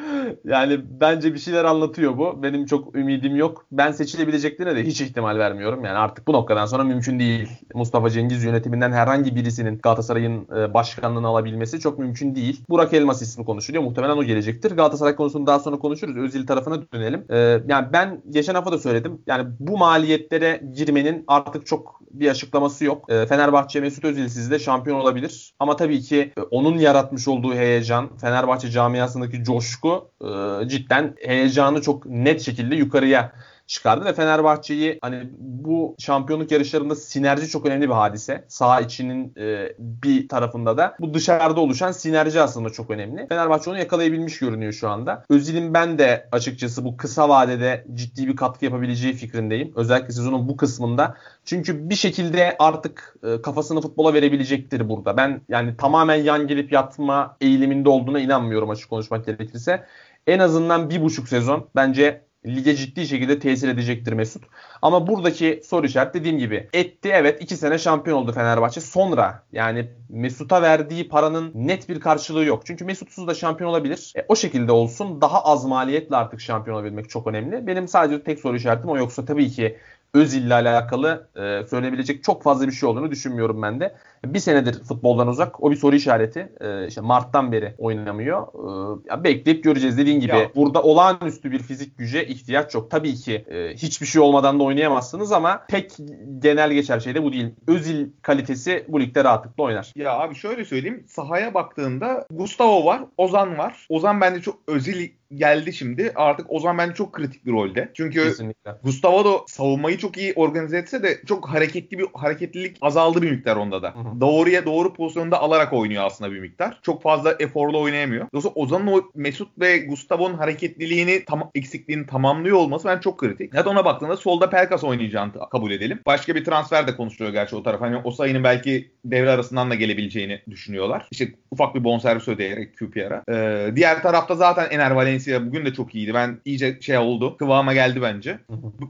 Yani 0.44 0.80
bence 1.00 1.34
bir 1.34 1.38
şeyler 1.38 1.64
anlatıyor 1.64 2.18
bu. 2.18 2.42
Benim 2.42 2.66
çok 2.66 2.96
ümidim 2.96 3.36
yok. 3.36 3.66
Ben 3.72 3.92
seçilebileceklerine 3.92 4.76
de 4.76 4.86
hiç 4.86 5.00
ihtimal 5.00 5.38
vermiyorum. 5.38 5.84
Yani 5.84 5.98
artık 5.98 6.26
bu 6.26 6.32
noktadan 6.32 6.66
sonra 6.66 6.84
mümkün 6.84 7.18
değil. 7.18 7.48
Mustafa 7.74 8.10
Cengiz 8.10 8.44
yönetiminden 8.44 8.92
herhangi 8.92 9.36
birisinin 9.36 9.78
Galatasaray'ın 9.78 10.46
e, 10.56 10.74
başkanlığını 10.74 11.26
alabilmesi 11.26 11.80
çok 11.80 11.98
mümkün 11.98 12.34
değil. 12.34 12.64
Burak 12.68 12.92
Elmas 12.92 13.22
ismi 13.22 13.44
konuşuluyor. 13.44 13.84
Muhtemelen 13.84 14.16
o 14.16 14.24
gelecektir. 14.24 14.70
Galatasaray 14.70 15.16
konusunu 15.16 15.46
daha 15.46 15.58
sonra 15.58 15.78
konuşuruz. 15.78 16.16
Özil 16.16 16.46
tarafına 16.46 16.82
dönelim. 16.92 17.24
E, 17.30 17.36
yani 17.68 17.86
ben 17.92 18.22
geçen 18.30 18.54
hafta 18.54 18.72
da 18.72 18.78
söyledim. 18.78 19.18
Yani 19.26 19.48
bu 19.60 19.78
maliyetlere 19.78 20.62
girmenin 20.74 21.24
artık 21.26 21.66
çok 21.66 22.00
bir 22.10 22.30
açıklaması 22.30 22.84
yok. 22.84 23.12
E, 23.12 23.26
Fenerbahçe 23.26 23.63
Mesut 23.80 24.04
Özil'siz 24.04 24.50
de 24.50 24.58
şampiyon 24.58 25.00
olabilir. 25.00 25.54
Ama 25.58 25.76
tabii 25.76 26.00
ki 26.00 26.32
e, 26.36 26.40
onun 26.40 26.78
yaratmış 26.78 27.28
olduğu 27.28 27.54
heyecan, 27.54 28.16
Fenerbahçe 28.18 28.70
camiasındaki 28.70 29.44
coşku 29.44 30.10
e, 30.20 30.68
cidden 30.68 31.14
heyecanı 31.26 31.82
çok 31.82 32.06
net 32.06 32.40
şekilde 32.40 32.76
yukarıya 32.76 33.32
çıkardı 33.66 34.04
ve 34.04 34.12
Fenerbahçe'yi 34.12 34.98
hani 35.02 35.30
bu 35.38 35.96
şampiyonluk 35.98 36.50
yarışlarında 36.52 36.94
sinerji 36.94 37.48
çok 37.48 37.66
önemli 37.66 37.88
bir 37.88 37.94
hadise. 37.94 38.44
Sağ 38.48 38.80
içinin 38.80 39.32
e, 39.36 39.74
bir 39.78 40.28
tarafında 40.28 40.76
da 40.76 40.96
bu 41.00 41.14
dışarıda 41.14 41.60
oluşan 41.60 41.92
sinerji 41.92 42.40
aslında 42.40 42.70
çok 42.70 42.90
önemli. 42.90 43.26
Fenerbahçe 43.28 43.70
onu 43.70 43.78
yakalayabilmiş 43.78 44.38
görünüyor 44.38 44.72
şu 44.72 44.88
anda. 44.88 45.24
Özil'in 45.28 45.74
ben 45.74 45.98
de 45.98 46.28
açıkçası 46.32 46.84
bu 46.84 46.96
kısa 46.96 47.28
vadede 47.28 47.84
ciddi 47.94 48.28
bir 48.28 48.36
katkı 48.36 48.64
yapabileceği 48.64 49.14
fikrindeyim. 49.14 49.72
Özellikle 49.76 50.12
sezonun 50.12 50.48
bu 50.48 50.56
kısmında. 50.56 51.16
Çünkü 51.44 51.90
bir 51.90 51.94
şekilde 51.94 52.56
artık 52.58 53.16
e, 53.22 53.42
kafasını 53.42 53.80
futbola 53.80 54.14
verebilecektir 54.14 54.88
burada. 54.88 55.16
Ben 55.16 55.40
yani 55.48 55.76
tamamen 55.76 56.16
yan 56.16 56.46
gelip 56.46 56.72
yatma 56.72 57.36
eğiliminde 57.40 57.88
olduğuna 57.88 58.20
inanmıyorum 58.20 58.70
açık 58.70 58.90
konuşmak 58.90 59.26
gerekirse. 59.26 59.84
En 60.26 60.38
azından 60.38 60.90
bir 60.90 61.02
buçuk 61.02 61.28
sezon 61.28 61.68
bence 61.76 62.24
lige 62.46 62.76
ciddi 62.76 63.06
şekilde 63.06 63.38
tesir 63.38 63.68
edecektir 63.68 64.12
Mesut. 64.12 64.44
Ama 64.82 65.06
buradaki 65.06 65.60
soru 65.64 65.86
işareti 65.86 66.18
dediğim 66.20 66.38
gibi 66.38 66.68
etti 66.72 67.10
evet 67.12 67.42
2 67.42 67.56
sene 67.56 67.78
şampiyon 67.78 68.18
oldu 68.18 68.32
Fenerbahçe. 68.32 68.80
Sonra 68.80 69.42
yani 69.52 69.90
Mesut'a 70.08 70.62
verdiği 70.62 71.08
paranın 71.08 71.52
net 71.54 71.88
bir 71.88 72.00
karşılığı 72.00 72.44
yok. 72.44 72.66
Çünkü 72.66 72.84
Mesut'suz 72.84 73.26
da 73.26 73.34
şampiyon 73.34 73.70
olabilir. 73.70 74.12
E, 74.16 74.24
o 74.28 74.36
şekilde 74.36 74.72
olsun 74.72 75.20
daha 75.20 75.44
az 75.44 75.64
maliyetle 75.64 76.16
artık 76.16 76.40
şampiyon 76.40 76.76
olabilmek 76.76 77.10
çok 77.10 77.26
önemli. 77.26 77.66
Benim 77.66 77.88
sadece 77.88 78.22
tek 78.22 78.38
soru 78.40 78.56
işaretim 78.56 78.90
o 78.90 78.96
yoksa 78.96 79.24
tabii 79.24 79.50
ki 79.50 79.78
Özil'le 80.14 80.50
alakalı 80.50 81.28
e, 81.36 81.66
söyleyebilecek 81.70 82.24
çok 82.24 82.42
fazla 82.42 82.66
bir 82.66 82.72
şey 82.72 82.88
olduğunu 82.88 83.10
düşünmüyorum 83.10 83.62
ben 83.62 83.80
de. 83.80 83.94
Bir 84.24 84.38
senedir 84.38 84.82
futboldan 84.82 85.28
uzak. 85.28 85.62
O 85.62 85.70
bir 85.70 85.76
soru 85.76 85.96
işareti. 85.96 86.52
E, 86.60 86.86
işte 86.86 87.00
Mart'tan 87.00 87.52
beri 87.52 87.74
oynamıyor. 87.78 88.42
E, 88.42 89.00
ya 89.10 89.24
bekleyip 89.24 89.64
göreceğiz 89.64 89.98
dediğin 89.98 90.20
gibi. 90.20 90.36
Ya. 90.36 90.50
Burada 90.56 90.82
olağanüstü 90.82 91.52
bir 91.52 91.58
fizik 91.58 91.98
güce 91.98 92.26
ihtiyaç 92.26 92.74
yok. 92.74 92.90
Tabii 92.90 93.14
ki 93.14 93.44
e, 93.48 93.74
hiçbir 93.74 94.06
şey 94.06 94.22
olmadan 94.22 94.60
da 94.60 94.64
oynayamazsınız 94.64 95.32
ama 95.32 95.66
tek 95.66 95.96
genel 96.38 96.72
geçer 96.72 97.00
şey 97.00 97.14
de 97.14 97.22
bu 97.22 97.32
değil. 97.32 97.54
Özil 97.66 98.08
kalitesi 98.22 98.84
bu 98.88 99.00
ligde 99.00 99.24
rahatlıkla 99.24 99.62
oynar. 99.62 99.92
Ya 99.96 100.18
abi 100.18 100.34
şöyle 100.34 100.64
söyleyeyim. 100.64 101.04
Sahaya 101.08 101.54
baktığında 101.54 102.26
Gustavo 102.30 102.84
var, 102.84 103.00
Ozan 103.16 103.58
var. 103.58 103.86
Ozan 103.88 104.20
bence 104.20 104.40
çok 104.40 104.58
Özil 104.68 105.08
geldi 105.34 105.72
şimdi. 105.72 106.12
Artık 106.14 106.52
Ozan 106.52 106.78
bence 106.78 106.94
çok 106.94 107.12
kritik 107.12 107.46
bir 107.46 107.52
rolde. 107.52 107.90
Çünkü 107.94 108.22
Kesinlikle. 108.22 108.74
Gustavo 108.84 109.24
da 109.24 109.38
savunmayı 109.46 109.98
çok 109.98 110.16
iyi 110.16 110.32
organize 110.36 110.78
etse 110.78 111.02
de 111.02 111.20
çok 111.26 111.48
hareketli 111.48 111.98
bir 111.98 112.06
hareketlilik 112.14 112.76
azaldı 112.80 113.22
bir 113.22 113.30
miktar 113.30 113.56
onda 113.56 113.82
da. 113.82 113.94
Hı 113.94 113.98
hı. 113.98 114.13
Doğruya 114.20 114.66
doğru 114.66 114.94
pozisyonda 114.94 115.40
alarak 115.40 115.72
oynuyor 115.72 116.04
aslında 116.04 116.32
bir 116.32 116.40
miktar. 116.40 116.78
Çok 116.82 117.02
fazla 117.02 117.36
eforlu 117.38 117.80
oynayamıyor. 117.80 118.26
Dolayısıyla 118.32 118.54
Ozan'ın 118.54 118.86
o 118.86 119.02
Mesut 119.14 119.48
ve 119.60 119.78
Gustavo'nun 119.78 120.34
hareketliliğini 120.34 121.24
tam, 121.24 121.50
eksikliğini 121.54 122.06
tamamlıyor 122.06 122.56
olması 122.56 122.88
ben 122.88 123.00
çok 123.00 123.18
kritik. 123.18 123.54
Hatta 123.54 123.70
ona 123.70 123.84
baktığında 123.84 124.16
solda 124.16 124.50
Pelkas 124.50 124.84
oynayacağını 124.84 125.32
kabul 125.50 125.70
edelim. 125.70 126.00
Başka 126.06 126.34
bir 126.34 126.44
transfer 126.44 126.86
de 126.86 126.96
konuşuluyor 126.96 127.32
gerçi 127.32 127.56
o 127.56 127.62
taraf. 127.62 127.80
Hani 127.80 127.96
o 128.04 128.10
sayının 128.10 128.44
belki 128.44 128.90
devre 129.04 129.30
arasından 129.30 129.70
da 129.70 129.74
gelebileceğini 129.74 130.42
düşünüyorlar. 130.50 131.08
İşte 131.10 131.28
ufak 131.50 131.74
bir 131.74 131.84
bonservis 131.84 132.28
ödeyerek 132.28 132.78
QPR'a. 132.78 133.22
Ee, 133.28 133.76
diğer 133.76 134.02
tarafta 134.02 134.34
zaten 134.34 134.70
Ener 134.70 134.90
Valencia 134.90 135.46
bugün 135.46 135.66
de 135.66 135.74
çok 135.74 135.94
iyiydi. 135.94 136.14
Ben 136.14 136.40
iyice 136.44 136.78
şey 136.80 136.98
oldu. 136.98 137.36
Kıvama 137.36 137.74
geldi 137.74 138.02
bence. 138.02 138.38